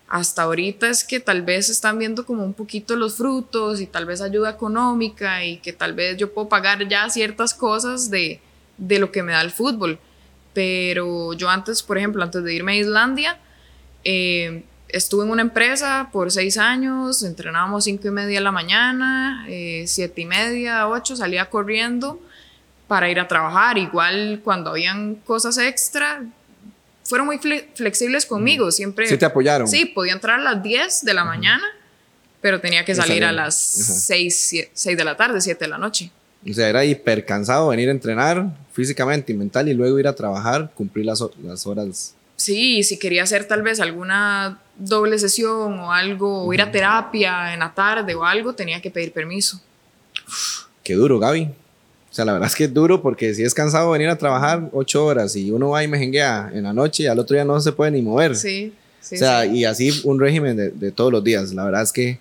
hasta 0.09 0.43
ahorita 0.43 0.89
es 0.89 1.05
que 1.05 1.21
tal 1.21 1.43
vez 1.43 1.69
están 1.69 1.99
viendo 1.99 2.25
como 2.25 2.43
un 2.43 2.55
poquito 2.55 2.97
los 2.97 3.17
frutos 3.17 3.81
y 3.81 3.87
tal 3.87 4.07
vez 4.07 4.23
ayuda 4.23 4.51
económica 4.51 5.45
y 5.45 5.59
que 5.59 5.75
tal 5.75 5.93
vez 5.93 6.17
yo 6.17 6.33
puedo 6.33 6.49
pagar 6.49 6.89
ya 6.89 7.09
ciertas 7.11 7.53
cosas 7.53 8.11
de, 8.11 8.41
de 8.79 8.99
lo 8.99 9.13
que 9.13 9.23
me 9.23 9.33
da 9.33 9.43
el 9.43 9.51
fútbol. 9.51 9.99
Pero 10.55 11.35
yo 11.35 11.51
antes, 11.51 11.83
por 11.83 11.99
ejemplo, 11.99 12.23
antes 12.23 12.43
de 12.43 12.55
irme 12.55 12.73
a 12.73 12.77
Islandia, 12.77 13.39
eh, 14.03 14.65
estuve 14.89 15.25
en 15.25 15.31
una 15.31 15.43
empresa 15.43 16.09
por 16.13 16.31
seis 16.31 16.59
años, 16.59 17.23
entrenábamos 17.23 17.85
cinco 17.85 18.09
y 18.09 18.11
media 18.11 18.39
de 18.39 18.45
la 18.45 18.53
mañana, 18.53 19.47
eh, 19.49 19.85
siete 19.87 20.23
y 20.23 20.27
media, 20.27 20.89
ocho, 20.89 21.17
salía 21.17 21.51
corriendo 21.51 22.21
para 22.87 23.11
ir 23.11 23.21
a 23.21 23.29
trabajar. 23.29 23.79
Igual 23.79 24.41
cuando 24.43 24.71
habían 24.71 25.17
cosas 25.17 25.59
extra, 25.59 26.23
fueron 27.05 27.27
muy 27.27 27.39
flexibles 27.75 28.27
conmigo, 28.27 28.71
siempre... 28.71 29.07
Sí 29.07 29.17
te 29.17 29.27
apoyaron. 29.27 29.69
Sí, 29.69 29.87
podía 29.87 30.13
entrar 30.13 30.41
a 30.41 30.43
las 30.43 30.63
10 30.63 31.05
de 31.05 31.15
la 31.15 31.25
mañana, 31.25 31.65
pero 32.41 32.61
tenía 32.61 32.85
que 32.85 32.95
salir 32.95 33.25
a 33.25 33.33
las 33.33 33.59
6, 33.59 34.69
6 34.73 34.97
de 34.97 35.05
la 35.05 35.17
tarde, 35.17 35.41
7 35.41 35.65
de 35.65 35.69
la 35.69 35.79
noche. 35.79 36.11
O 36.49 36.53
sea, 36.53 36.69
era 36.69 36.85
hiper 36.85 37.25
cansado 37.25 37.69
venir 37.69 37.89
a 37.89 37.93
entrenar 37.93 38.47
físicamente 38.73 39.33
y 39.33 39.37
mental 39.37 39.69
y 39.69 39.75
luego 39.75 39.99
ir 39.99 40.07
a 40.07 40.15
trabajar, 40.15 40.71
cumplir 40.75 41.07
las, 41.07 41.23
las 41.43 41.67
horas. 41.67 42.15
Sí, 42.39 42.85
si 42.85 42.99
quería 42.99 43.25
hacer 43.25 43.47
tal 43.47 43.63
vez 43.63 43.81
alguna 43.81 44.61
doble 44.77 45.19
sesión 45.19 45.81
o 45.81 45.93
algo, 45.93 46.45
o 46.45 46.55
ir 46.55 46.63
a 46.63 46.71
terapia 46.71 47.53
en 47.53 47.59
la 47.59 47.75
tarde 47.75 48.15
o 48.15 48.25
algo, 48.25 48.55
tenía 48.55 48.81
que 48.81 48.93
pedir 48.93 49.13
permiso. 49.13 49.61
Qué 50.85 50.95
duro, 50.95 51.19
Gaby. 51.19 51.43
O 52.11 52.15
sea, 52.15 52.25
la 52.25 52.33
verdad 52.33 52.47
es 52.49 52.55
que 52.55 52.65
es 52.65 52.73
duro 52.73 53.03
porque 53.03 53.35
si 53.35 53.43
es 53.43 53.53
cansado 53.53 53.91
venir 53.91 54.09
a 54.09 54.17
trabajar 54.17 54.71
ocho 54.73 55.05
horas 55.05 55.35
y 55.35 55.51
uno 55.51 55.71
va 55.71 55.83
y 55.83 55.89
mejenguea 55.89 56.49
en 56.55 56.63
la 56.63 56.73
noche 56.73 57.03
y 57.03 57.07
al 57.07 57.19
otro 57.19 57.35
día 57.35 57.45
no 57.45 57.61
se 57.61 57.73
puede 57.73 57.91
ni 57.91 58.03
mover. 58.03 58.37
Sí, 58.37 58.73
sí. 59.01 59.17
O 59.17 59.19
sea, 59.19 59.43
sí. 59.43 59.57
y 59.57 59.65
así 59.65 60.01
un 60.05 60.21
régimen 60.21 60.57
de, 60.57 60.71
de, 60.71 60.93
todos 60.93 61.11
los 61.11 61.25
días. 61.25 61.53
La 61.53 61.65
verdad 61.65 61.83
es 61.83 61.93
que 61.93 62.21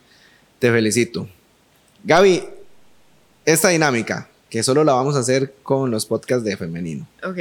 te 0.57 0.71
felicito. 0.71 1.29
Gaby, 2.03 2.43
esta 3.45 3.69
dinámica, 3.69 4.27
que 4.49 4.63
solo 4.63 4.83
la 4.83 4.93
vamos 4.93 5.15
a 5.15 5.19
hacer 5.19 5.53
con 5.61 5.91
los 5.91 6.07
podcasts 6.07 6.43
de 6.43 6.57
femenino. 6.57 7.07
Ok. 7.23 7.37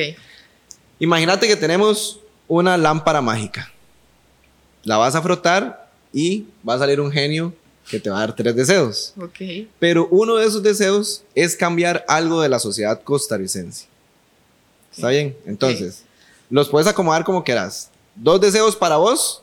Imagínate 0.99 1.49
que 1.49 1.57
tenemos 1.57 2.21
una 2.49 2.77
lámpara 2.77 3.21
mágica. 3.21 3.73
La 4.85 4.97
vas 4.97 5.15
a 5.15 5.23
frotar 5.23 5.91
y 6.13 6.47
va 6.67 6.75
a 6.75 6.79
salir 6.79 7.01
un 7.01 7.11
genio 7.11 7.53
que 7.89 8.01
te 8.01 8.11
va 8.11 8.19
a 8.19 8.21
dar 8.21 8.37
tres 8.37 8.55
deseos. 8.55 9.15
Ok. 9.21 9.69
Pero 9.79 10.09
uno 10.11 10.37
de 10.37 10.47
esos 10.47 10.63
deseos 10.63 11.23
es 11.35 11.57
cambiar 11.57 12.05
algo 12.09 12.41
de 12.41 12.49
la 12.49 12.59
sociedad 12.59 13.01
costarricense. 13.03 13.87
¿Está 14.93 15.09
bien? 15.11 15.37
Entonces, 15.45 16.05
los 16.51 16.69
puedes 16.69 16.89
acomodar 16.89 17.25
como 17.25 17.45
quieras. 17.45 17.91
Dos 18.15 18.41
deseos 18.41 18.75
para 18.75 18.97
vos 18.97 19.43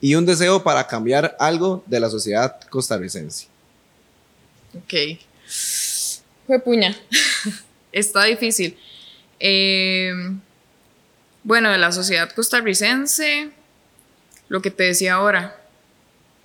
y 0.00 0.14
un 0.14 0.24
deseo 0.24 0.62
para 0.62 0.86
cambiar 0.86 1.36
algo 1.38 1.82
de 1.86 2.00
la 2.00 2.10
sociedad 2.10 2.58
costarricense. 2.70 3.46
Ok. 4.74 5.18
Fue 6.46 6.58
puña. 6.60 6.96
Está 7.92 8.24
difícil. 8.24 8.76
Eh, 9.40 10.12
bueno, 11.48 11.70
de 11.70 11.78
la 11.78 11.92
sociedad 11.92 12.30
costarricense, 12.30 13.48
lo 14.50 14.60
que 14.60 14.70
te 14.70 14.82
decía 14.82 15.14
ahora, 15.14 15.58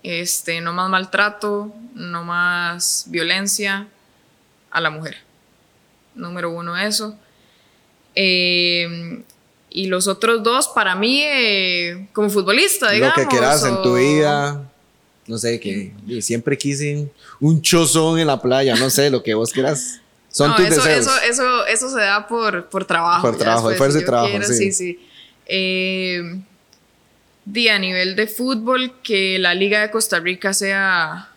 este, 0.01 0.61
no 0.61 0.71
más 0.71 0.89
maltrato, 0.89 1.73
no 1.93 2.23
más 2.23 3.03
violencia 3.07 3.89
a 4.71 4.79
la 4.79 4.89
mujer. 4.89 5.17
Número 6.15 6.51
uno, 6.51 6.77
eso. 6.77 7.17
Eh, 8.15 9.21
y 9.69 9.87
los 9.87 10.07
otros 10.07 10.41
dos, 10.41 10.69
para 10.69 10.95
mí, 10.95 11.21
eh, 11.21 12.07
como 12.13 12.29
futbolista, 12.29 12.89
digamos. 12.91 13.17
Lo 13.17 13.23
que 13.23 13.29
quieras 13.29 13.61
o... 13.63 13.67
en 13.67 13.81
tu 13.81 13.95
vida. 13.95 14.71
No 15.27 15.37
sé, 15.37 15.59
que 15.59 15.91
siempre 16.21 16.57
quise 16.57 17.09
un 17.41 17.61
chozón 17.61 18.19
en 18.19 18.27
la 18.27 18.41
playa, 18.41 18.77
no 18.77 18.89
sé, 18.89 19.09
lo 19.09 19.21
que 19.21 19.33
vos 19.33 19.51
quieras. 19.51 19.99
Son 20.33 20.49
no, 20.49 20.55
tus 20.55 20.65
eso, 20.65 20.83
deseos. 20.83 21.05
Eso, 21.05 21.21
eso, 21.21 21.65
eso 21.67 21.89
se 21.91 21.99
da 21.99 22.27
por, 22.27 22.65
por 22.65 22.85
trabajo. 22.85 23.21
Por 23.21 23.37
trabajo, 23.37 23.69
esfuerzo 23.69 23.99
y 23.99 24.05
trabajo, 24.05 24.31
quiero, 24.31 24.47
sí. 24.47 24.55
sí. 24.55 24.71
sí. 24.71 25.09
Eh, 25.45 26.39
di, 27.45 27.69
a 27.69 27.77
nivel 27.77 28.15
de 28.15 28.25
fútbol, 28.25 28.95
que 29.03 29.37
la 29.37 29.53
Liga 29.53 29.81
de 29.81 29.91
Costa 29.91 30.19
Rica 30.19 30.51
sea 30.55 31.29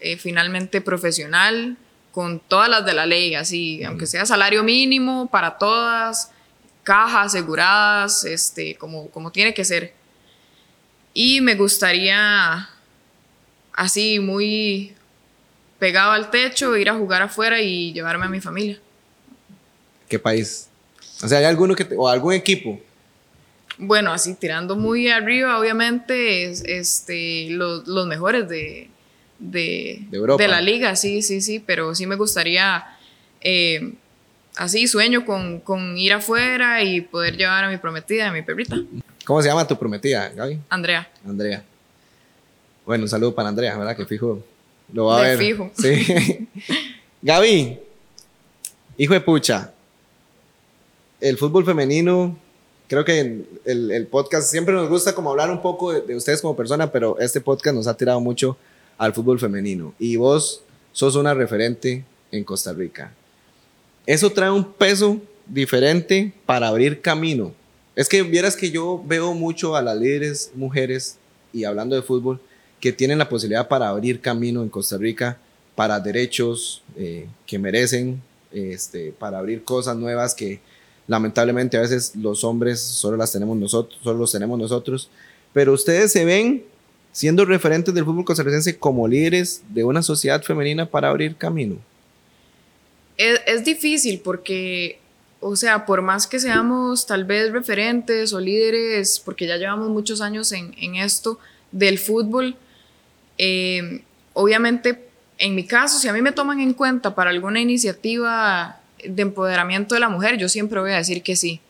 eh, 0.00 0.16
finalmente 0.16 0.80
profesional, 0.80 1.76
con 2.12 2.40
todas 2.40 2.70
las 2.70 2.86
de 2.86 2.94
la 2.94 3.04
ley, 3.04 3.34
así, 3.34 3.80
mm. 3.82 3.86
aunque 3.88 4.06
sea 4.06 4.24
salario 4.24 4.64
mínimo 4.64 5.28
para 5.30 5.58
todas, 5.58 6.30
cajas 6.82 7.26
aseguradas, 7.26 8.24
este, 8.24 8.76
como, 8.76 9.10
como 9.10 9.32
tiene 9.32 9.52
que 9.52 9.66
ser. 9.66 9.92
Y 11.12 11.42
me 11.42 11.56
gustaría, 11.56 12.70
así, 13.74 14.18
muy 14.18 14.93
pegado 15.84 16.12
al 16.12 16.30
techo, 16.30 16.74
ir 16.78 16.88
a 16.88 16.94
jugar 16.94 17.20
afuera 17.20 17.60
y 17.60 17.92
llevarme 17.92 18.24
a 18.24 18.30
mi 18.30 18.40
familia. 18.40 18.78
¿Qué 20.08 20.18
país? 20.18 20.66
O 21.22 21.28
sea, 21.28 21.40
¿hay 21.40 21.44
alguno 21.44 21.76
que 21.76 21.84
te, 21.84 21.94
o 21.94 22.08
algún 22.08 22.32
equipo? 22.32 22.80
Bueno, 23.76 24.10
así 24.10 24.34
tirando 24.34 24.76
muy 24.76 25.10
arriba, 25.10 25.58
obviamente, 25.58 26.44
es, 26.44 26.64
este, 26.64 27.48
los, 27.50 27.86
los 27.86 28.06
mejores 28.06 28.48
de, 28.48 28.88
de, 29.38 29.98
de, 30.08 30.16
Europa. 30.16 30.42
de, 30.42 30.48
la 30.48 30.62
liga, 30.62 30.96
sí, 30.96 31.20
sí, 31.20 31.42
sí, 31.42 31.60
pero 31.60 31.94
sí 31.94 32.06
me 32.06 32.16
gustaría, 32.16 32.86
eh, 33.42 33.92
así 34.56 34.88
sueño 34.88 35.26
con, 35.26 35.60
con, 35.60 35.98
ir 35.98 36.14
afuera 36.14 36.82
y 36.82 37.02
poder 37.02 37.36
llevar 37.36 37.64
a 37.64 37.68
mi 37.68 37.76
prometida, 37.76 38.30
a 38.30 38.32
mi 38.32 38.40
perrita. 38.40 38.78
¿Cómo 39.26 39.42
se 39.42 39.48
llama 39.48 39.66
tu 39.66 39.78
prometida, 39.78 40.30
Gaby? 40.30 40.60
Andrea. 40.70 41.10
Andrea. 41.26 41.62
Bueno, 42.86 43.04
un 43.04 43.10
saludo 43.10 43.34
para 43.34 43.50
Andrea, 43.50 43.76
¿verdad? 43.76 43.94
Que 43.94 44.06
fijo 44.06 44.42
lo 44.92 45.06
va 45.06 45.18
a 45.18 45.22
de 45.22 45.36
ver. 45.36 45.38
fijo. 45.38 45.70
Sí. 45.76 46.48
Gaby, 47.22 47.78
hijo 48.98 49.14
de 49.14 49.20
pucha, 49.20 49.72
el 51.20 51.38
fútbol 51.38 51.64
femenino, 51.64 52.36
creo 52.88 53.04
que 53.04 53.20
el, 53.64 53.90
el, 53.90 54.06
podcast 54.06 54.50
siempre 54.50 54.74
nos 54.74 54.88
gusta 54.88 55.14
como 55.14 55.30
hablar 55.30 55.50
un 55.50 55.62
poco 55.62 55.92
de, 55.92 56.02
de, 56.02 56.14
ustedes 56.14 56.42
como 56.42 56.54
persona, 56.54 56.92
pero 56.92 57.18
este 57.18 57.40
podcast 57.40 57.74
nos 57.74 57.86
ha 57.86 57.96
tirado 57.96 58.20
mucho 58.20 58.56
al 58.98 59.14
fútbol 59.14 59.40
femenino. 59.40 59.94
Y 59.98 60.16
vos 60.16 60.62
sos 60.92 61.16
una 61.16 61.34
referente 61.34 62.04
en 62.30 62.44
Costa 62.44 62.72
Rica. 62.72 63.12
Eso 64.06 64.30
trae 64.30 64.50
un 64.50 64.72
peso 64.72 65.18
diferente 65.46 66.32
para 66.46 66.68
abrir 66.68 67.00
camino. 67.00 67.52
Es 67.96 68.08
que 68.08 68.22
vieras 68.22 68.56
que 68.56 68.70
yo 68.70 69.02
veo 69.06 69.34
mucho 69.34 69.76
a 69.76 69.82
las 69.82 69.96
líderes 69.96 70.50
mujeres 70.54 71.16
y 71.52 71.64
hablando 71.64 71.94
de 71.96 72.02
fútbol 72.02 72.40
que 72.80 72.92
tienen 72.92 73.18
la 73.18 73.28
posibilidad 73.28 73.68
para 73.68 73.88
abrir 73.88 74.20
camino 74.20 74.62
en 74.62 74.68
Costa 74.68 74.98
Rica 74.98 75.38
para 75.74 76.00
derechos 76.00 76.82
eh, 76.96 77.26
que 77.46 77.58
merecen, 77.58 78.22
este, 78.52 79.12
para 79.12 79.38
abrir 79.38 79.64
cosas 79.64 79.96
nuevas 79.96 80.34
que 80.34 80.60
lamentablemente 81.06 81.76
a 81.76 81.80
veces 81.80 82.14
los 82.16 82.44
hombres 82.44 82.80
solo 82.80 83.16
las 83.16 83.32
tenemos 83.32 83.56
nosotros, 83.56 84.00
solo 84.02 84.20
los 84.20 84.32
tenemos 84.32 84.58
nosotros, 84.58 85.10
pero 85.52 85.72
ustedes 85.72 86.12
se 86.12 86.24
ven 86.24 86.64
siendo 87.12 87.44
referentes 87.44 87.94
del 87.94 88.04
fútbol 88.04 88.24
costarricense 88.24 88.78
como 88.78 89.06
líderes 89.06 89.62
de 89.68 89.84
una 89.84 90.02
sociedad 90.02 90.42
femenina 90.42 90.86
para 90.86 91.08
abrir 91.08 91.36
camino. 91.36 91.76
Es, 93.16 93.64
difícil 93.64 94.20
porque, 94.24 94.98
o 95.40 95.54
sea, 95.54 95.86
por 95.86 96.02
más 96.02 96.26
que 96.26 96.40
seamos 96.40 97.06
tal 97.06 97.24
vez 97.24 97.52
referentes 97.52 98.32
o 98.32 98.40
líderes, 98.40 99.20
porque 99.24 99.46
ya 99.46 99.56
llevamos 99.56 99.90
muchos 99.90 100.20
años 100.20 100.50
en 100.50 100.96
esto 100.96 101.38
del 101.70 101.98
fútbol, 101.98 102.56
eh, 103.38 104.02
obviamente 104.32 105.04
en 105.38 105.54
mi 105.54 105.66
caso, 105.66 105.98
si 105.98 106.08
a 106.08 106.12
mí 106.12 106.22
me 106.22 106.32
toman 106.32 106.60
en 106.60 106.74
cuenta 106.74 107.14
para 107.14 107.30
alguna 107.30 107.60
iniciativa 107.60 108.80
de 109.04 109.22
empoderamiento 109.22 109.94
de 109.94 110.00
la 110.00 110.08
mujer, 110.08 110.38
yo 110.38 110.48
siempre 110.48 110.80
voy 110.80 110.92
a 110.92 110.96
decir 110.96 111.22
que 111.22 111.36
sí. 111.36 111.60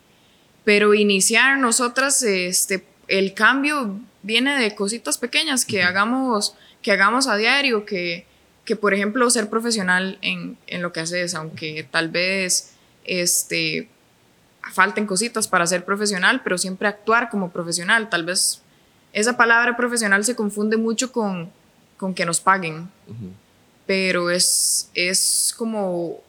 Pero 0.64 0.94
iniciar 0.94 1.58
nosotras, 1.58 2.22
este, 2.22 2.84
el 3.08 3.34
cambio 3.34 3.98
viene 4.22 4.58
de 4.60 4.74
cositas 4.74 5.18
pequeñas 5.18 5.64
que 5.64 5.82
hagamos, 5.82 6.54
que 6.82 6.92
hagamos 6.92 7.26
a 7.26 7.36
diario, 7.36 7.84
que, 7.84 8.26
que 8.64 8.76
por 8.76 8.94
ejemplo 8.94 9.28
ser 9.30 9.48
profesional 9.48 10.18
en, 10.22 10.56
en, 10.66 10.82
lo 10.82 10.92
que 10.92 11.00
haces, 11.00 11.34
aunque 11.34 11.86
tal 11.90 12.08
vez 12.08 12.74
este, 13.04 13.88
falten 14.72 15.06
cositas 15.06 15.48
para 15.48 15.66
ser 15.66 15.84
profesional, 15.84 16.42
pero 16.42 16.58
siempre 16.58 16.88
actuar 16.88 17.30
como 17.30 17.50
profesional. 17.50 18.08
Tal 18.08 18.24
vez 18.24 18.62
esa 19.14 19.36
palabra 19.36 19.76
profesional 19.76 20.24
se 20.24 20.34
confunde 20.34 20.76
mucho 20.76 21.12
con, 21.12 21.48
con 21.96 22.12
que 22.12 22.26
nos 22.26 22.40
paguen, 22.40 22.90
pero 23.86 24.28
es, 24.28 24.90
es 24.92 25.54
como 25.56 26.20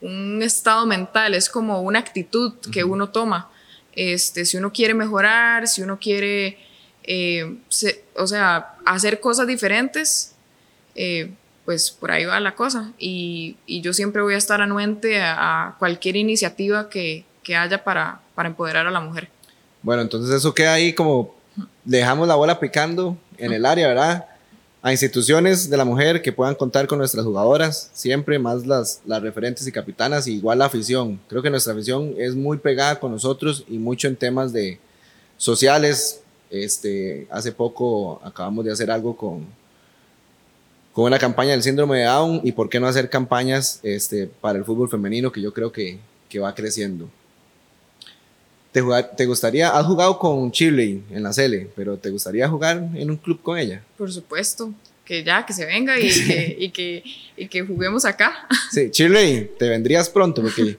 un 0.00 0.40
estado 0.42 0.86
mental, 0.86 1.34
es 1.34 1.48
como 1.48 1.82
una 1.82 1.98
actitud 1.98 2.54
que 2.72 2.84
uno 2.84 3.08
toma. 3.08 3.50
Este, 3.92 4.44
si 4.44 4.56
uno 4.56 4.72
quiere 4.72 4.94
mejorar, 4.94 5.66
si 5.66 5.82
uno 5.82 5.98
quiere, 5.98 6.58
eh, 7.02 7.56
o 8.14 8.26
sea, 8.26 8.76
hacer 8.86 9.18
cosas 9.18 9.48
diferentes, 9.48 10.36
eh, 10.94 11.32
pues 11.64 11.90
por 11.90 12.12
ahí 12.12 12.24
va 12.24 12.38
la 12.38 12.54
cosa. 12.54 12.92
Y, 13.00 13.56
y, 13.66 13.80
yo 13.80 13.92
siempre 13.92 14.22
voy 14.22 14.34
a 14.34 14.38
estar 14.38 14.60
anuente 14.60 15.20
a, 15.20 15.74
cualquier 15.80 16.14
iniciativa 16.14 16.88
que, 16.88 17.24
que 17.42 17.56
haya 17.56 17.82
para, 17.82 18.20
para, 18.36 18.48
empoderar 18.48 18.86
a 18.86 18.92
la 18.92 19.00
mujer. 19.00 19.28
Bueno, 19.82 20.02
entonces 20.02 20.34
eso 20.36 20.54
queda 20.54 20.74
ahí 20.74 20.92
como 20.92 21.37
dejamos 21.88 22.28
la 22.28 22.34
bola 22.34 22.60
picando 22.60 23.16
en 23.38 23.52
el 23.52 23.64
área, 23.64 23.88
¿verdad? 23.88 24.26
a 24.80 24.92
instituciones 24.92 25.68
de 25.68 25.76
la 25.76 25.84
mujer 25.84 26.22
que 26.22 26.32
puedan 26.32 26.54
contar 26.54 26.86
con 26.86 26.98
nuestras 26.98 27.24
jugadoras, 27.24 27.90
siempre 27.92 28.38
más 28.38 28.64
las, 28.64 29.00
las 29.06 29.20
referentes 29.20 29.66
y 29.66 29.72
capitanas, 29.72 30.28
igual 30.28 30.60
la 30.60 30.66
afición. 30.66 31.20
Creo 31.28 31.42
que 31.42 31.50
nuestra 31.50 31.72
afición 31.72 32.14
es 32.16 32.36
muy 32.36 32.58
pegada 32.58 33.00
con 33.00 33.10
nosotros 33.10 33.64
y 33.68 33.78
mucho 33.78 34.06
en 34.06 34.16
temas 34.16 34.52
de 34.52 34.78
sociales. 35.36 36.20
Este, 36.50 37.26
hace 37.30 37.50
poco 37.50 38.20
acabamos 38.24 38.64
de 38.64 38.72
hacer 38.72 38.90
algo 38.90 39.16
con, 39.16 39.46
con 40.92 41.06
una 41.06 41.18
campaña 41.18 41.50
del 41.50 41.62
síndrome 41.62 41.98
de 41.98 42.04
Down 42.04 42.40
y 42.44 42.52
por 42.52 42.68
qué 42.68 42.78
no 42.78 42.86
hacer 42.86 43.10
campañas 43.10 43.80
este, 43.82 44.28
para 44.28 44.58
el 44.58 44.64
fútbol 44.64 44.88
femenino 44.88 45.32
que 45.32 45.42
yo 45.42 45.52
creo 45.52 45.72
que, 45.72 45.98
que 46.28 46.38
va 46.38 46.54
creciendo. 46.54 47.10
¿Te, 48.72 48.82
¿Te, 49.16 49.26
gustaría, 49.26 49.70
has 49.70 49.86
jugado 49.86 50.18
con 50.18 50.52
Chile 50.52 51.00
en 51.10 51.22
la 51.22 51.32
Cele, 51.32 51.70
pero 51.74 51.96
te 51.96 52.10
gustaría 52.10 52.48
jugar 52.48 52.88
en 52.94 53.10
un 53.10 53.16
club 53.16 53.40
con 53.42 53.58
ella? 53.58 53.82
Por 53.96 54.12
supuesto, 54.12 54.72
que 55.04 55.24
ya, 55.24 55.46
que 55.46 55.54
se 55.54 55.64
venga 55.64 55.98
y 55.98 56.08
que, 56.10 56.56
y 56.60 56.70
que, 56.70 57.04
y 57.36 57.48
que 57.48 57.62
juguemos 57.62 58.04
acá. 58.04 58.46
Sí, 58.70 58.90
Chile, 58.90 59.50
te 59.58 59.70
vendrías 59.70 60.10
pronto 60.10 60.42
porque 60.42 60.76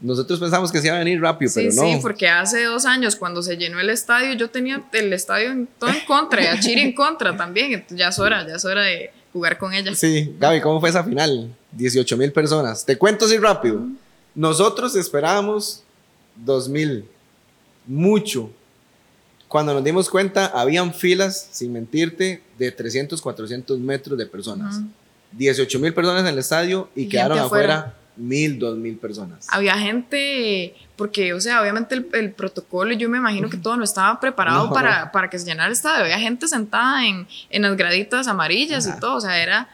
nosotros 0.00 0.40
pensamos 0.40 0.72
que 0.72 0.80
se 0.80 0.88
iba 0.88 0.96
a 0.96 0.98
venir 0.98 1.20
rápido, 1.20 1.52
pero 1.54 1.72
no. 1.72 1.82
Sí, 1.82 1.98
porque 2.02 2.28
hace 2.28 2.64
dos 2.64 2.84
años 2.84 3.14
cuando 3.14 3.42
se 3.42 3.56
llenó 3.56 3.78
el 3.78 3.90
estadio, 3.90 4.34
yo 4.34 4.50
tenía 4.50 4.82
el 4.92 5.12
estadio 5.12 5.52
en, 5.52 5.68
todo 5.78 5.90
en 5.90 6.00
contra 6.06 6.42
y 6.42 6.46
a 6.46 6.58
Chile 6.58 6.82
en 6.82 6.94
contra 6.94 7.36
también, 7.36 7.84
ya 7.90 8.08
es 8.08 8.18
hora, 8.18 8.44
ya 8.46 8.56
es 8.56 8.64
hora 8.64 8.82
de 8.82 9.12
jugar 9.32 9.56
con 9.56 9.72
ella. 9.72 9.94
Sí, 9.94 10.34
Gaby, 10.40 10.60
¿cómo 10.60 10.80
fue 10.80 10.88
esa 10.88 11.04
final? 11.04 11.54
18 11.72 12.16
mil 12.16 12.32
personas. 12.32 12.84
Te 12.84 12.98
cuento 12.98 13.26
así 13.26 13.38
rápido. 13.38 13.82
Nosotros 14.34 14.96
esperábamos 14.96 15.84
2000 16.36 17.04
mucho. 17.86 18.50
Cuando 19.48 19.74
nos 19.74 19.82
dimos 19.82 20.08
cuenta, 20.08 20.46
habían 20.46 20.94
filas, 20.94 21.48
sin 21.50 21.72
mentirte, 21.72 22.42
de 22.56 22.70
300, 22.70 23.20
400 23.20 23.78
metros 23.80 24.16
de 24.16 24.26
personas. 24.26 24.80
18 25.32 25.78
mil 25.78 25.94
personas 25.94 26.22
en 26.22 26.28
el 26.28 26.38
estadio 26.38 26.88
y, 26.94 27.08
quedaron 27.08 27.38
afuera. 27.38 27.94
mil, 28.16 28.58
dos 28.58 28.76
mil 28.76 28.96
personas. 28.96 29.46
Había 29.50 29.76
gente, 29.78 30.74
porque, 30.96 31.34
o 31.34 31.40
sea, 31.40 31.62
obviamente 31.62 31.94
el, 32.12 32.32
protocolo, 32.32 32.92
yo 32.94 33.08
me 33.08 33.18
imagino 33.18 33.48
que 33.48 33.56
todo 33.56 33.76
no 33.76 33.84
estaba 33.84 34.18
preparado 34.20 34.70
para, 34.70 35.10
para 35.12 35.30
que 35.30 35.38
se 35.38 35.46
llenara 35.46 35.66
el 35.66 35.72
estadio. 35.72 36.04
Había 36.04 36.18
gente 36.18 36.46
sentada 36.48 37.06
en, 37.06 37.26
en 37.50 37.62
las 37.62 37.76
graditas 37.76 38.28
amarillas 38.28 38.86
y 38.86 39.00
todo, 39.00 39.16
o 39.16 39.20
sea, 39.20 39.42
era, 39.42 39.68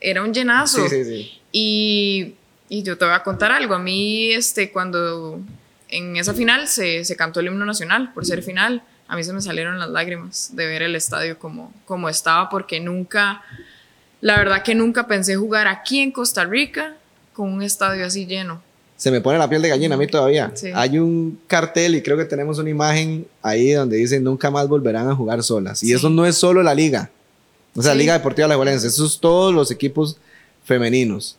era 0.00 0.22
un 0.22 0.32
llenazo. 0.32 0.88
Sí, 0.88 0.88
sí, 0.88 1.04
sí. 1.04 1.40
Y, 1.52 2.34
y 2.68 2.82
yo 2.82 2.98
te 2.98 3.04
voy 3.04 3.14
a 3.14 3.22
contar 3.22 3.52
algo. 3.52 3.74
A 3.74 3.78
mí, 3.78 4.30
este, 4.32 4.70
cuando 4.70 5.40
en 5.88 6.16
esa 6.16 6.34
final 6.34 6.68
se, 6.68 7.04
se, 7.04 7.16
cantó 7.16 7.40
el 7.40 7.46
himno 7.46 7.64
nacional 7.64 8.12
por 8.12 8.26
ser 8.26 8.42
final. 8.42 8.82
A 9.08 9.16
mí 9.16 9.22
se 9.22 9.32
me 9.32 9.40
salieron 9.40 9.78
las 9.78 9.88
lágrimas 9.90 10.50
de 10.54 10.66
ver 10.66 10.82
el 10.82 10.96
estadio 10.96 11.38
como, 11.38 11.72
como 11.84 12.08
estaba, 12.08 12.48
porque 12.48 12.80
nunca, 12.80 13.42
la 14.20 14.36
verdad 14.36 14.62
que 14.62 14.74
nunca 14.74 15.06
pensé 15.06 15.36
jugar 15.36 15.68
aquí 15.68 16.00
en 16.00 16.10
Costa 16.10 16.44
Rica 16.44 16.96
con 17.32 17.52
un 17.52 17.62
estadio 17.62 18.04
así 18.04 18.26
lleno. 18.26 18.62
Se 18.96 19.10
me 19.10 19.20
pone 19.20 19.38
la 19.38 19.48
piel 19.48 19.60
de 19.60 19.68
gallina 19.68 19.94
a 19.94 19.98
mí 19.98 20.06
todavía. 20.06 20.52
Hay 20.74 20.98
un 20.98 21.38
cartel 21.46 21.94
y 21.94 22.02
creo 22.02 22.16
que 22.16 22.24
tenemos 22.24 22.58
una 22.58 22.70
imagen 22.70 23.26
ahí 23.42 23.72
donde 23.72 23.98
dice 23.98 24.18
nunca 24.18 24.50
más 24.50 24.68
volverán 24.68 25.08
a 25.08 25.14
jugar 25.14 25.42
solas. 25.42 25.82
Y 25.82 25.92
eso 25.92 26.08
no 26.08 26.24
es 26.24 26.36
solo 26.36 26.62
la 26.62 26.74
liga. 26.74 27.10
O 27.74 27.82
sea, 27.82 27.92
la 27.92 27.98
Liga 27.98 28.14
Deportiva 28.14 28.48
La 28.48 28.56
Valencia. 28.56 28.88
Eso 28.88 29.04
es 29.04 29.18
todos 29.20 29.54
los 29.54 29.70
equipos 29.70 30.16
femeninos. 30.64 31.36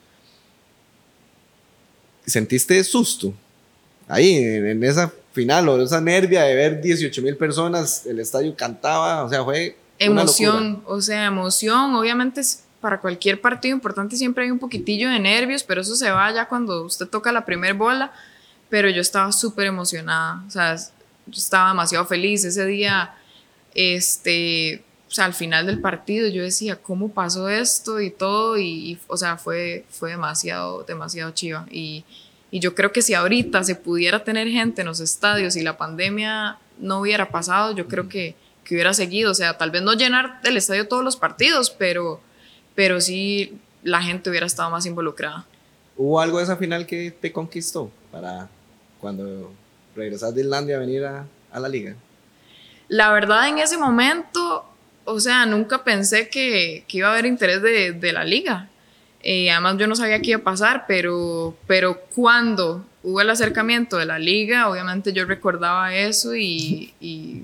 ¿Sentiste 2.27 2.83
susto? 2.83 3.33
Ahí 4.07 4.35
en, 4.35 4.83
esa 4.83 5.11
final 5.31 5.69
o 5.69 5.81
esa 5.81 6.01
nervia 6.01 6.43
de 6.43 6.55
ver 6.55 6.81
18 6.81 7.21
mil 7.21 7.35
personas, 7.35 8.05
el 8.05 8.19
estadio 8.19 8.55
cantaba, 8.55 9.23
o 9.23 9.29
sea, 9.29 9.43
fue... 9.43 9.77
Emoción, 9.99 10.83
o 10.85 11.01
sea, 11.01 11.25
emoción, 11.25 11.95
obviamente 11.95 12.41
para 12.81 12.99
cualquier 12.99 13.41
partido 13.41 13.75
importante 13.75 14.15
siempre 14.15 14.45
hay 14.45 14.51
un 14.51 14.59
poquitillo 14.59 15.09
de 15.09 15.19
nervios, 15.19 15.63
pero 15.63 15.81
eso 15.81 15.95
se 15.95 16.11
va 16.11 16.31
ya 16.31 16.47
cuando 16.47 16.83
usted 16.83 17.07
toca 17.07 17.31
la 17.31 17.45
primer 17.45 17.73
bola, 17.73 18.11
pero 18.69 18.89
yo 18.89 19.01
estaba 19.01 19.31
súper 19.31 19.67
emocionada, 19.67 20.43
o 20.47 20.51
sea, 20.51 20.75
yo 20.75 21.37
estaba 21.37 21.69
demasiado 21.69 22.05
feliz 22.05 22.43
ese 22.43 22.65
día, 22.65 23.15
este, 23.73 24.83
o 25.07 25.11
sea, 25.11 25.25
al 25.25 25.33
final 25.33 25.65
del 25.65 25.81
partido 25.81 26.27
yo 26.27 26.43
decía, 26.43 26.75
¿cómo 26.75 27.09
pasó 27.09 27.49
esto? 27.49 27.99
Y 28.01 28.11
todo, 28.11 28.57
y, 28.57 28.99
o 29.07 29.17
sea, 29.17 29.37
fue, 29.37 29.85
fue 29.89 30.11
demasiado, 30.11 30.83
demasiado 30.83 31.31
chiva, 31.31 31.65
y 31.71 32.05
y 32.49 32.59
yo 32.59 32.75
creo 32.75 32.91
que 32.91 33.01
si 33.01 33.13
ahorita 33.13 33.63
se 33.63 33.75
pudiera 33.75 34.23
tener 34.23 34.47
gente 34.47 34.81
en 34.81 34.87
los 34.87 34.99
estadios 34.99 35.55
y 35.55 35.63
la 35.63 35.77
pandemia 35.77 36.57
no 36.79 37.01
hubiera 37.01 37.29
pasado, 37.29 37.75
yo 37.75 37.87
creo 37.87 38.07
que, 38.07 38.35
que 38.63 38.75
hubiera 38.75 38.93
seguido. 38.93 39.31
O 39.31 39.33
sea, 39.33 39.57
tal 39.57 39.71
vez 39.71 39.81
no 39.81 39.93
llenar 39.93 40.39
el 40.43 40.55
estadio 40.55 40.87
todos 40.87 41.03
los 41.03 41.17
partidos, 41.17 41.69
pero, 41.69 42.21
pero 42.75 43.01
sí 43.01 43.59
la 43.83 44.01
gente 44.01 44.29
hubiera 44.29 44.45
estado 44.45 44.69
más 44.69 44.85
involucrada. 44.85 45.45
¿Hubo 45.97 46.21
algo 46.21 46.37
de 46.37 46.45
esa 46.45 46.55
final 46.55 46.85
que 46.85 47.11
te 47.11 47.31
conquistó 47.31 47.91
para 48.11 48.47
cuando 48.99 49.51
regresas 49.95 50.33
de 50.33 50.41
Irlanda 50.41 50.75
a 50.75 50.79
venir 50.79 51.05
a, 51.05 51.25
a 51.51 51.59
la 51.59 51.67
liga? 51.67 51.95
La 52.87 53.11
verdad, 53.11 53.49
en 53.49 53.57
ese 53.57 53.77
momento, 53.77 54.65
o 55.03 55.19
sea, 55.19 55.45
nunca 55.45 55.83
pensé 55.83 56.29
que, 56.29 56.85
que 56.87 56.99
iba 56.99 57.09
a 57.09 57.11
haber 57.13 57.25
interés 57.25 57.61
de, 57.61 57.91
de 57.91 58.13
la 58.13 58.23
liga. 58.23 58.69
Eh, 59.29 59.51
además 59.51 59.75
yo 59.77 59.87
no 59.87 59.95
sabía 59.97 60.21
qué 60.21 60.29
iba 60.29 60.39
a 60.39 60.43
pasar, 60.43 60.85
pero, 60.87 61.53
pero 61.67 61.99
cuando 62.15 62.85
hubo 63.03 63.19
el 63.19 63.29
acercamiento 63.29 63.97
de 63.97 64.05
la 64.05 64.19
liga, 64.19 64.69
obviamente 64.69 65.11
yo 65.11 65.25
recordaba 65.25 65.93
eso 65.93 66.33
y, 66.33 66.93
y, 67.01 67.43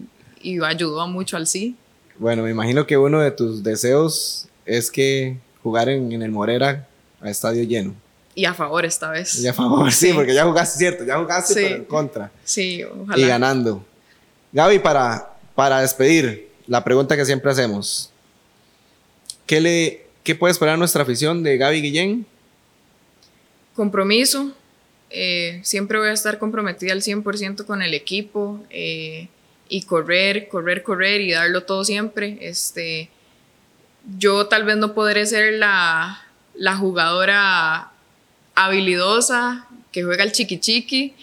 ayudó 0.64 1.06
mucho 1.10 1.36
al 1.36 1.46
sí. 1.46 1.76
Bueno, 2.18 2.44
me 2.44 2.52
imagino 2.52 2.88
que 2.88 2.96
uno 2.96 3.20
de 3.20 3.32
tus 3.32 3.64
deseos 3.64 4.48
es 4.66 4.90
que 4.90 5.36
jugar 5.62 5.90
en, 5.90 6.22
el 6.22 6.32
Morera 6.32 6.88
a 7.20 7.30
estadio 7.30 7.64
lleno. 7.64 7.94
Y 8.34 8.46
a 8.46 8.54
favor 8.54 8.86
esta 8.86 9.10
vez. 9.10 9.44
Y 9.44 9.48
a 9.50 9.54
favor, 9.54 9.92
sí, 9.92 10.14
porque 10.14 10.34
ya 10.34 10.46
jugaste, 10.46 10.80
cierto, 10.80 11.04
ya 11.04 11.18
jugaste, 11.18 11.54
pero 11.54 11.76
en 11.76 11.84
contra. 11.84 12.32
Sí, 12.46 12.82
ojalá. 12.86 13.22
Y 13.22 13.28
ganando. 13.28 13.86
Gaby, 14.54 14.80
para, 14.80 15.34
para 15.54 15.82
despedir, 15.82 16.48
la 16.66 16.82
pregunta 16.82 17.18
que 17.18 17.26
siempre 17.26 17.52
hacemos. 17.52 18.10
¿Qué 19.46 19.60
le, 19.60 20.03
¿Qué 20.24 20.36
puede 20.36 20.54
esperar 20.54 20.78
nuestra 20.78 21.04
afición 21.04 21.44
de 21.44 21.58
Gaby 21.58 21.82
Guillén? 21.82 22.26
Compromiso. 23.76 24.54
Eh, 25.10 25.60
siempre 25.64 26.00
voy 26.00 26.08
a 26.08 26.14
estar 26.14 26.40
comprometida 26.40 26.94
al 26.94 27.02
100% 27.02 27.66
con 27.66 27.82
el 27.82 27.94
equipo 27.94 28.64
eh, 28.70 29.28
y 29.68 29.82
correr, 29.84 30.48
correr, 30.48 30.82
correr 30.82 31.20
y 31.20 31.32
darlo 31.32 31.64
todo 31.64 31.84
siempre. 31.84 32.38
Este, 32.40 33.10
yo 34.18 34.48
tal 34.48 34.64
vez 34.64 34.78
no 34.78 34.94
podré 34.94 35.26
ser 35.26 35.56
la, 35.56 36.24
la 36.56 36.78
jugadora 36.78 37.92
habilidosa 38.56 39.68
que 39.92 40.04
juega 40.04 40.24
el 40.24 40.32
chiqui 40.32 40.58
chiqui, 40.60 41.16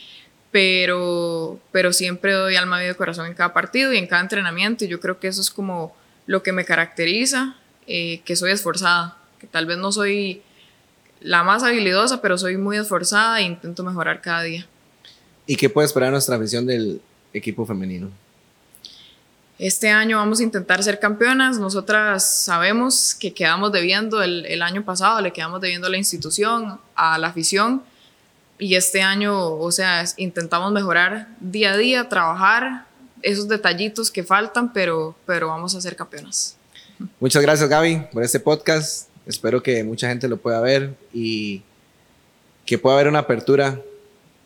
pero, 0.50 1.58
pero 1.72 1.94
siempre 1.94 2.32
doy 2.32 2.56
alma, 2.56 2.78
vida 2.78 2.90
y 2.90 2.94
corazón 2.94 3.26
en 3.26 3.34
cada 3.34 3.54
partido 3.54 3.94
y 3.94 3.98
en 3.98 4.06
cada 4.06 4.20
entrenamiento 4.20 4.84
y 4.84 4.88
yo 4.88 5.00
creo 5.00 5.18
que 5.18 5.28
eso 5.28 5.40
es 5.40 5.50
como 5.50 5.96
lo 6.26 6.42
que 6.42 6.52
me 6.52 6.64
caracteriza 6.64 7.56
eh, 7.92 8.20
que 8.24 8.36
soy 8.36 8.52
esforzada, 8.52 9.16
que 9.40 9.48
tal 9.48 9.66
vez 9.66 9.76
no 9.76 9.90
soy 9.90 10.42
la 11.20 11.42
más 11.42 11.64
habilidosa, 11.64 12.22
pero 12.22 12.38
soy 12.38 12.56
muy 12.56 12.76
esforzada 12.76 13.40
e 13.40 13.42
intento 13.42 13.82
mejorar 13.82 14.20
cada 14.20 14.42
día. 14.42 14.64
¿Y 15.44 15.56
qué 15.56 15.68
puede 15.68 15.86
esperar 15.86 16.12
nuestra 16.12 16.36
afición 16.36 16.66
del 16.66 17.02
equipo 17.32 17.66
femenino? 17.66 18.08
Este 19.58 19.88
año 19.88 20.18
vamos 20.18 20.38
a 20.38 20.44
intentar 20.44 20.84
ser 20.84 21.00
campeonas. 21.00 21.58
Nosotras 21.58 22.24
sabemos 22.44 23.16
que 23.16 23.34
quedamos 23.34 23.72
debiendo 23.72 24.22
el, 24.22 24.46
el 24.46 24.62
año 24.62 24.84
pasado, 24.84 25.20
le 25.20 25.32
quedamos 25.32 25.60
debiendo 25.60 25.88
a 25.88 25.90
la 25.90 25.98
institución, 25.98 26.80
a 26.94 27.18
la 27.18 27.26
afición. 27.26 27.82
Y 28.56 28.76
este 28.76 29.02
año, 29.02 29.56
o 29.56 29.72
sea, 29.72 30.04
intentamos 30.16 30.70
mejorar 30.70 31.26
día 31.40 31.72
a 31.72 31.76
día, 31.76 32.08
trabajar 32.08 32.86
esos 33.20 33.48
detallitos 33.48 34.12
que 34.12 34.22
faltan, 34.22 34.72
pero, 34.72 35.16
pero 35.26 35.48
vamos 35.48 35.74
a 35.74 35.80
ser 35.80 35.96
campeonas. 35.96 36.56
Muchas 37.18 37.42
gracias 37.42 37.68
Gaby 37.68 38.08
por 38.12 38.22
este 38.22 38.40
podcast. 38.40 39.08
Espero 39.26 39.62
que 39.62 39.82
mucha 39.84 40.08
gente 40.08 40.28
lo 40.28 40.36
pueda 40.36 40.60
ver 40.60 40.94
y 41.12 41.62
que 42.66 42.78
pueda 42.78 42.96
haber 42.96 43.08
una 43.08 43.20
apertura 43.20 43.80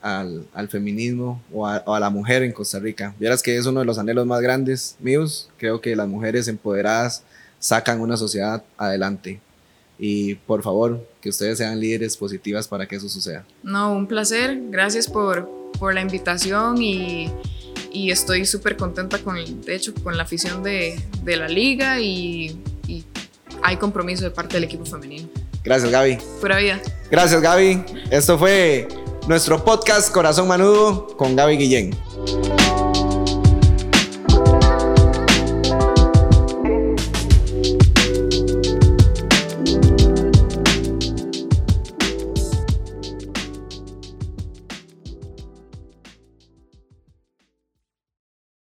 al, 0.02 0.46
al 0.52 0.68
feminismo 0.68 1.42
o 1.52 1.66
a, 1.66 2.00
la 2.00 2.10
mujer 2.10 2.42
en 2.42 2.52
Costa 2.52 2.78
Rica. 2.78 3.14
Vieras 3.18 3.42
que 3.42 3.56
es 3.56 3.66
uno 3.66 3.80
de 3.80 3.86
los 3.86 3.98
anhelos 3.98 4.26
más 4.26 4.40
grandes 4.40 4.96
míos. 5.00 5.50
Creo 5.56 5.80
que 5.80 5.96
las 5.96 6.06
mujeres 6.06 6.46
empoderadas 6.46 7.22
sacan 7.58 8.00
una 8.00 8.16
sociedad 8.16 8.62
adelante. 8.76 9.40
Y 9.98 10.34
por 10.34 10.62
favor, 10.62 11.06
que 11.20 11.30
ustedes 11.30 11.58
sean 11.58 11.80
líderes 11.80 12.16
positivas 12.16 12.68
para 12.68 12.86
que 12.86 12.96
eso 12.96 13.08
suceda. 13.08 13.46
No, 13.62 13.94
un 13.94 14.06
placer. 14.06 14.60
Gracias 14.68 15.08
por, 15.08 15.48
por 15.78 15.94
la 15.94 16.02
invitación 16.02 16.82
y 16.82 17.30
y 17.94 18.10
estoy 18.10 18.44
súper 18.44 18.76
contenta 18.76 19.18
con, 19.20 19.36
de 19.62 19.74
hecho, 19.74 19.94
con 20.02 20.16
la 20.16 20.24
afición 20.24 20.62
de, 20.62 21.00
de 21.22 21.36
la 21.36 21.48
liga 21.48 22.00
y, 22.00 22.60
y, 22.86 23.04
hay 23.62 23.76
compromiso 23.78 24.24
de 24.24 24.30
parte 24.30 24.56
del 24.56 24.64
equipo 24.64 24.84
femenino. 24.84 25.26
Gracias, 25.62 25.90
Gaby. 25.90 26.18
Pura 26.40 26.58
vida. 26.58 26.82
Gracias, 27.10 27.40
Gaby. 27.40 27.82
Esto 28.10 28.38
fue 28.38 28.88
nuestro 29.26 29.64
podcast 29.64 30.12
Corazón 30.12 30.48
Manudo 30.48 31.06
con 31.16 31.34
Gaby 31.34 31.56
Guillén. 31.56 31.96